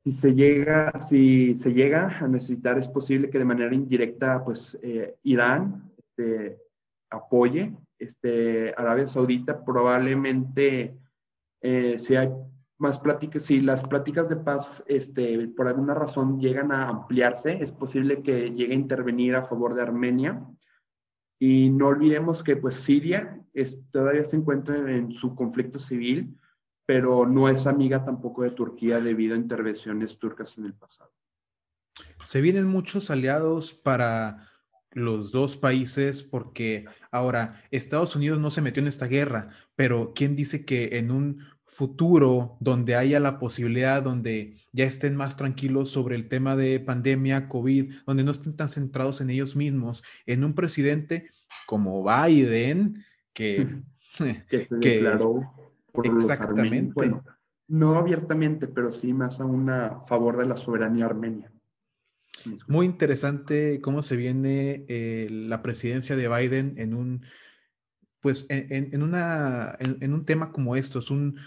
si, 0.04 0.12
se 0.12 0.34
llega, 0.34 0.92
si 1.02 1.56
se 1.56 1.74
llega 1.74 2.18
a 2.20 2.28
necesitar, 2.28 2.78
es 2.78 2.88
posible 2.88 3.30
que 3.30 3.40
de 3.40 3.46
manera 3.46 3.74
indirecta, 3.74 4.44
pues 4.44 4.78
eh, 4.82 5.18
Irán 5.24 5.92
este, 5.98 6.62
apoye, 7.10 7.76
este, 8.00 8.74
Arabia 8.78 9.08
Saudita 9.08 9.64
probablemente 9.64 10.98
eh, 11.62 11.98
hay 12.18 12.30
más 12.80 13.00
pláticas, 13.00 13.44
si 13.44 13.60
las 13.60 13.82
pláticas 13.84 14.30
de 14.30 14.36
paz 14.36 14.84
este, 14.88 15.48
por 15.50 15.68
alguna 15.68 15.94
razón 15.94 16.40
llegan 16.40 16.72
a 16.72 16.90
ampliarse, 16.90 17.58
es 17.62 17.72
posible 17.72 18.22
que 18.22 18.52
llegue 18.52 18.74
a 18.74 18.78
intervenir 18.78 19.36
a 19.36 19.46
favor 19.46 19.74
de 19.74 19.82
Armenia. 19.82 20.46
Y 21.40 21.70
no 21.70 21.88
olvidemos 21.88 22.44
que 22.44 22.56
pues 22.56 22.76
Siria 22.76 23.42
es, 23.54 23.80
todavía 23.92 24.26
se 24.26 24.38
encuentra 24.38 24.76
en 24.92 25.12
su 25.12 25.36
conflicto 25.36 25.80
civil, 25.80 26.36
pero 26.86 27.26
no 27.26 27.50
es 27.50 27.68
amiga 27.68 28.06
tampoco 28.06 28.44
de 28.44 28.52
Turquía 28.52 29.00
debido 29.00 29.36
a 29.36 29.40
intervenciones 29.40 30.18
turcas 30.18 30.58
en 30.58 30.66
el 30.66 30.74
pasado. 30.74 31.12
Se 32.24 32.42
vienen 32.42 32.68
muchos 32.68 33.10
aliados 33.10 33.74
para 33.74 34.48
los 34.92 35.32
dos 35.32 35.58
países 35.58 36.24
porque 36.24 36.86
ahora 37.12 37.62
Estados 37.72 38.16
Unidos 38.16 38.40
no 38.40 38.52
se 38.52 38.62
metió 38.62 38.82
en 38.82 38.88
esta 38.88 39.08
guerra, 39.08 39.48
pero 39.76 40.14
¿quién 40.16 40.36
dice 40.36 40.66
que 40.66 40.98
en 40.98 41.12
un 41.12 41.44
futuro 41.68 42.58
donde 42.60 42.96
haya 42.96 43.20
la 43.20 43.40
posibilidad, 43.40 44.02
donde 44.02 44.56
ya 44.72 44.86
estén 44.86 45.16
más 45.16 45.38
tranquilos 45.38 45.90
sobre 45.90 46.16
el 46.16 46.30
tema 46.30 46.56
de 46.56 46.80
pandemia, 46.80 47.48
COVID, 47.50 47.94
donde 48.06 48.24
no 48.24 48.32
estén 48.32 48.56
tan 48.56 48.70
centrados 48.70 49.22
en 49.22 49.30
ellos 49.30 49.56
mismos, 49.56 50.04
en 50.26 50.44
un 50.44 50.54
presidente 50.54 51.30
como 51.66 52.04
Biden, 52.04 53.04
que, 53.34 53.82
que 54.50 54.66
se 54.66 54.76
declaró 54.78 55.58
Exactamente. 56.04 56.94
Bueno, 56.94 57.24
no 57.68 57.98
abiertamente, 57.98 58.68
pero 58.68 58.92
sí 58.92 59.14
más 59.14 59.40
a, 59.40 59.46
una, 59.46 60.02
favor 60.08 60.38
de 60.38 60.46
la 60.46 60.58
soberanía 60.58 61.06
armenia. 61.06 61.52
Muy 62.68 62.86
interesante 62.86 63.82
cómo 63.82 64.04
se 64.04 64.16
viene 64.16 64.86
eh, 64.88 65.28
la 65.30 65.62
presidencia 65.62 66.16
de 66.16 66.30
Biden 66.30 66.76
en 66.78 66.94
un, 66.94 67.24
pues, 68.28 68.46
en, 68.50 70.14
un 70.14 70.26
tema 70.26 70.52
como 70.52 70.76
esto, 70.76 71.00
es 71.00 71.10
un 71.10 71.38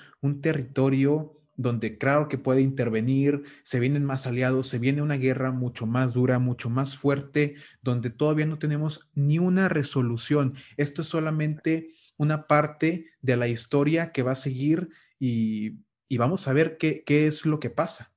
territorio 0.40 1.40
donde 1.60 1.98
claro 1.98 2.26
que 2.26 2.38
puede 2.38 2.62
intervenir, 2.62 3.42
se 3.64 3.80
vienen 3.80 4.02
más 4.02 4.26
aliados, 4.26 4.66
se 4.66 4.78
viene 4.78 5.02
una 5.02 5.18
guerra 5.18 5.50
mucho 5.50 5.86
más 5.86 6.14
dura, 6.14 6.38
mucho 6.38 6.70
más 6.70 6.96
fuerte, 6.96 7.54
donde 7.82 8.08
todavía 8.08 8.46
no 8.46 8.58
tenemos 8.58 9.10
ni 9.14 9.38
una 9.38 9.68
resolución. 9.68 10.54
Esto 10.78 11.02
es 11.02 11.08
solamente 11.08 11.90
una 12.16 12.46
parte 12.46 13.10
de 13.20 13.36
la 13.36 13.46
historia 13.46 14.10
que 14.10 14.22
va 14.22 14.32
a 14.32 14.36
seguir 14.36 14.88
y, 15.18 15.76
vamos 16.16 16.48
a 16.48 16.54
ver 16.54 16.78
qué, 16.78 17.04
es 17.06 17.44
lo 17.44 17.60
que 17.60 17.68
pasa. 17.68 18.14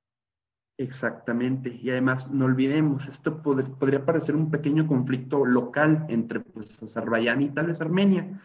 Exactamente. 0.77 1.79
Y 1.81 1.91
además, 1.91 2.31
no 2.31 2.45
olvidemos, 2.45 3.07
esto 3.07 3.41
podría 3.41 4.05
parecer 4.05 4.35
un 4.35 4.49
pequeño 4.49 4.87
conflicto 4.87 5.45
local 5.45 6.05
entre 6.09 6.39
pues, 6.39 6.81
Azerbaiyán 6.81 7.41
y 7.41 7.49
tal 7.49 7.67
vez 7.67 7.79
Armenia, 7.79 8.41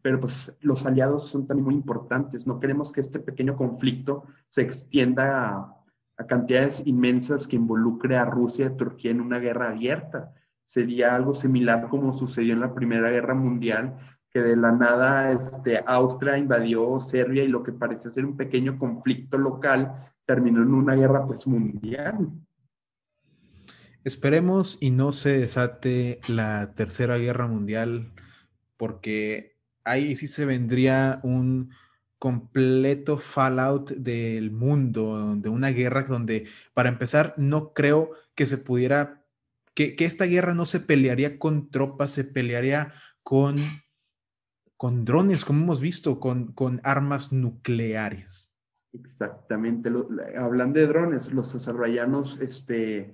pero 0.00 0.20
pues 0.20 0.56
los 0.60 0.86
aliados 0.86 1.28
son 1.28 1.46
también 1.46 1.64
muy 1.64 1.74
importantes. 1.74 2.46
No 2.46 2.60
queremos 2.60 2.92
que 2.92 3.00
este 3.00 3.18
pequeño 3.18 3.56
conflicto 3.56 4.24
se 4.48 4.62
extienda 4.62 5.74
a, 6.16 6.26
cantidades 6.26 6.82
inmensas 6.84 7.46
que 7.46 7.56
involucre 7.56 8.16
a 8.16 8.24
Rusia 8.24 8.66
y 8.66 8.76
Turquía 8.76 9.12
en 9.12 9.20
una 9.20 9.38
guerra 9.38 9.70
abierta. 9.70 10.32
Sería 10.64 11.14
algo 11.14 11.34
similar 11.34 11.88
como 11.88 12.12
sucedió 12.12 12.54
en 12.54 12.60
la 12.60 12.74
Primera 12.74 13.10
Guerra 13.10 13.34
Mundial, 13.34 13.96
que 14.30 14.40
de 14.40 14.56
la 14.56 14.72
nada 14.72 15.30
este, 15.32 15.82
Austria 15.86 16.36
invadió 16.36 16.98
Serbia 16.98 17.44
y 17.44 17.48
lo 17.48 17.62
que 17.62 17.72
parecía 17.72 18.10
ser 18.10 18.24
un 18.24 18.36
pequeño 18.36 18.78
conflicto 18.78 19.38
local 19.38 20.12
terminó 20.28 20.62
en 20.62 20.74
una 20.74 20.94
guerra 20.94 21.26
pues 21.26 21.46
mundial. 21.46 22.30
Esperemos 24.04 24.76
y 24.78 24.90
no 24.90 25.12
se 25.12 25.38
desate 25.38 26.20
la 26.28 26.74
Tercera 26.74 27.16
Guerra 27.16 27.48
Mundial 27.48 28.12
porque 28.76 29.56
ahí 29.84 30.14
sí 30.16 30.28
se 30.28 30.44
vendría 30.44 31.18
un 31.22 31.70
completo 32.18 33.16
fallout 33.16 33.90
del 33.90 34.50
mundo, 34.50 35.34
de 35.36 35.48
una 35.48 35.70
guerra 35.70 36.02
donde, 36.02 36.46
para 36.74 36.90
empezar, 36.90 37.32
no 37.38 37.72
creo 37.72 38.10
que 38.34 38.44
se 38.44 38.58
pudiera, 38.58 39.24
que, 39.74 39.96
esta 40.00 40.26
guerra 40.26 40.52
no 40.52 40.66
se 40.66 40.80
pelearía 40.80 41.38
con 41.38 41.70
tropas, 41.70 42.10
se 42.10 42.24
pelearía 42.24 42.92
con, 43.22 43.56
con 44.76 45.06
drones, 45.06 45.46
como 45.46 45.62
hemos 45.62 45.80
visto, 45.80 46.20
con, 46.20 46.52
con 46.52 46.82
armas 46.84 47.32
nucleares. 47.32 48.47
Exactamente. 49.04 49.90
hablando 50.36 50.78
de 50.80 50.86
drones, 50.86 51.32
los 51.32 51.54
azerbayanos 51.54 52.40
este, 52.40 53.12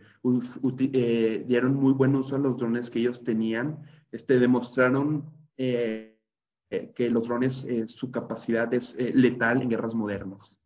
eh, 0.78 1.44
dieron 1.46 1.74
muy 1.74 1.92
buen 1.92 2.14
uso 2.14 2.36
a 2.36 2.38
los 2.38 2.56
drones 2.56 2.90
que 2.90 3.00
ellos 3.00 3.24
tenían. 3.24 3.82
Este, 4.12 4.38
demostraron 4.38 5.30
eh, 5.56 6.18
eh, 6.70 6.92
que 6.94 7.10
los 7.10 7.28
drones, 7.28 7.66
su 7.86 8.10
capacidad 8.10 8.72
es 8.74 8.96
letal 8.96 9.62
en 9.62 9.70
guerras 9.70 9.94
modernas. 9.94 10.60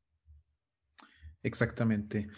Exactamente. 1.43 2.29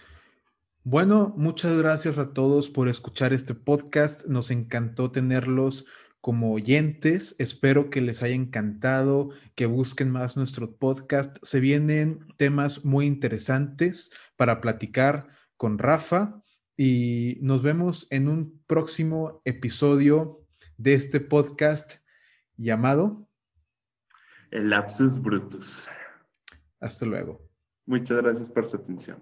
Bueno, 0.82 1.34
muchas 1.36 1.76
gracias 1.76 2.18
a 2.18 2.32
todos 2.32 2.70
por 2.70 2.88
escuchar 2.88 3.32
este 3.32 3.54
podcast. 3.54 4.26
Nos 4.26 4.50
encantó 4.50 5.10
tenerlos 5.10 5.86
como 6.20 6.52
oyentes. 6.52 7.36
Espero 7.38 7.90
que 7.90 8.00
les 8.00 8.22
haya 8.22 8.34
encantado, 8.34 9.30
que 9.54 9.66
busquen 9.66 10.10
más 10.10 10.36
nuestro 10.36 10.76
podcast. 10.76 11.38
Se 11.42 11.60
vienen 11.60 12.26
temas 12.36 12.84
muy 12.84 13.06
interesantes 13.06 14.12
para 14.36 14.60
platicar 14.60 15.28
con 15.56 15.78
Rafa 15.78 16.42
y 16.76 17.38
nos 17.42 17.62
vemos 17.62 18.06
en 18.10 18.28
un 18.28 18.62
próximo 18.66 19.42
episodio 19.44 20.46
de 20.76 20.94
este 20.94 21.20
podcast 21.20 22.02
llamado 22.56 23.26
el 24.50 24.70
lapsus 24.70 25.20
brutus. 25.20 25.88
Hasta 26.80 27.06
luego. 27.06 27.48
Muchas 27.86 28.18
gracias 28.18 28.48
por 28.48 28.66
su 28.66 28.76
atención. 28.76 29.20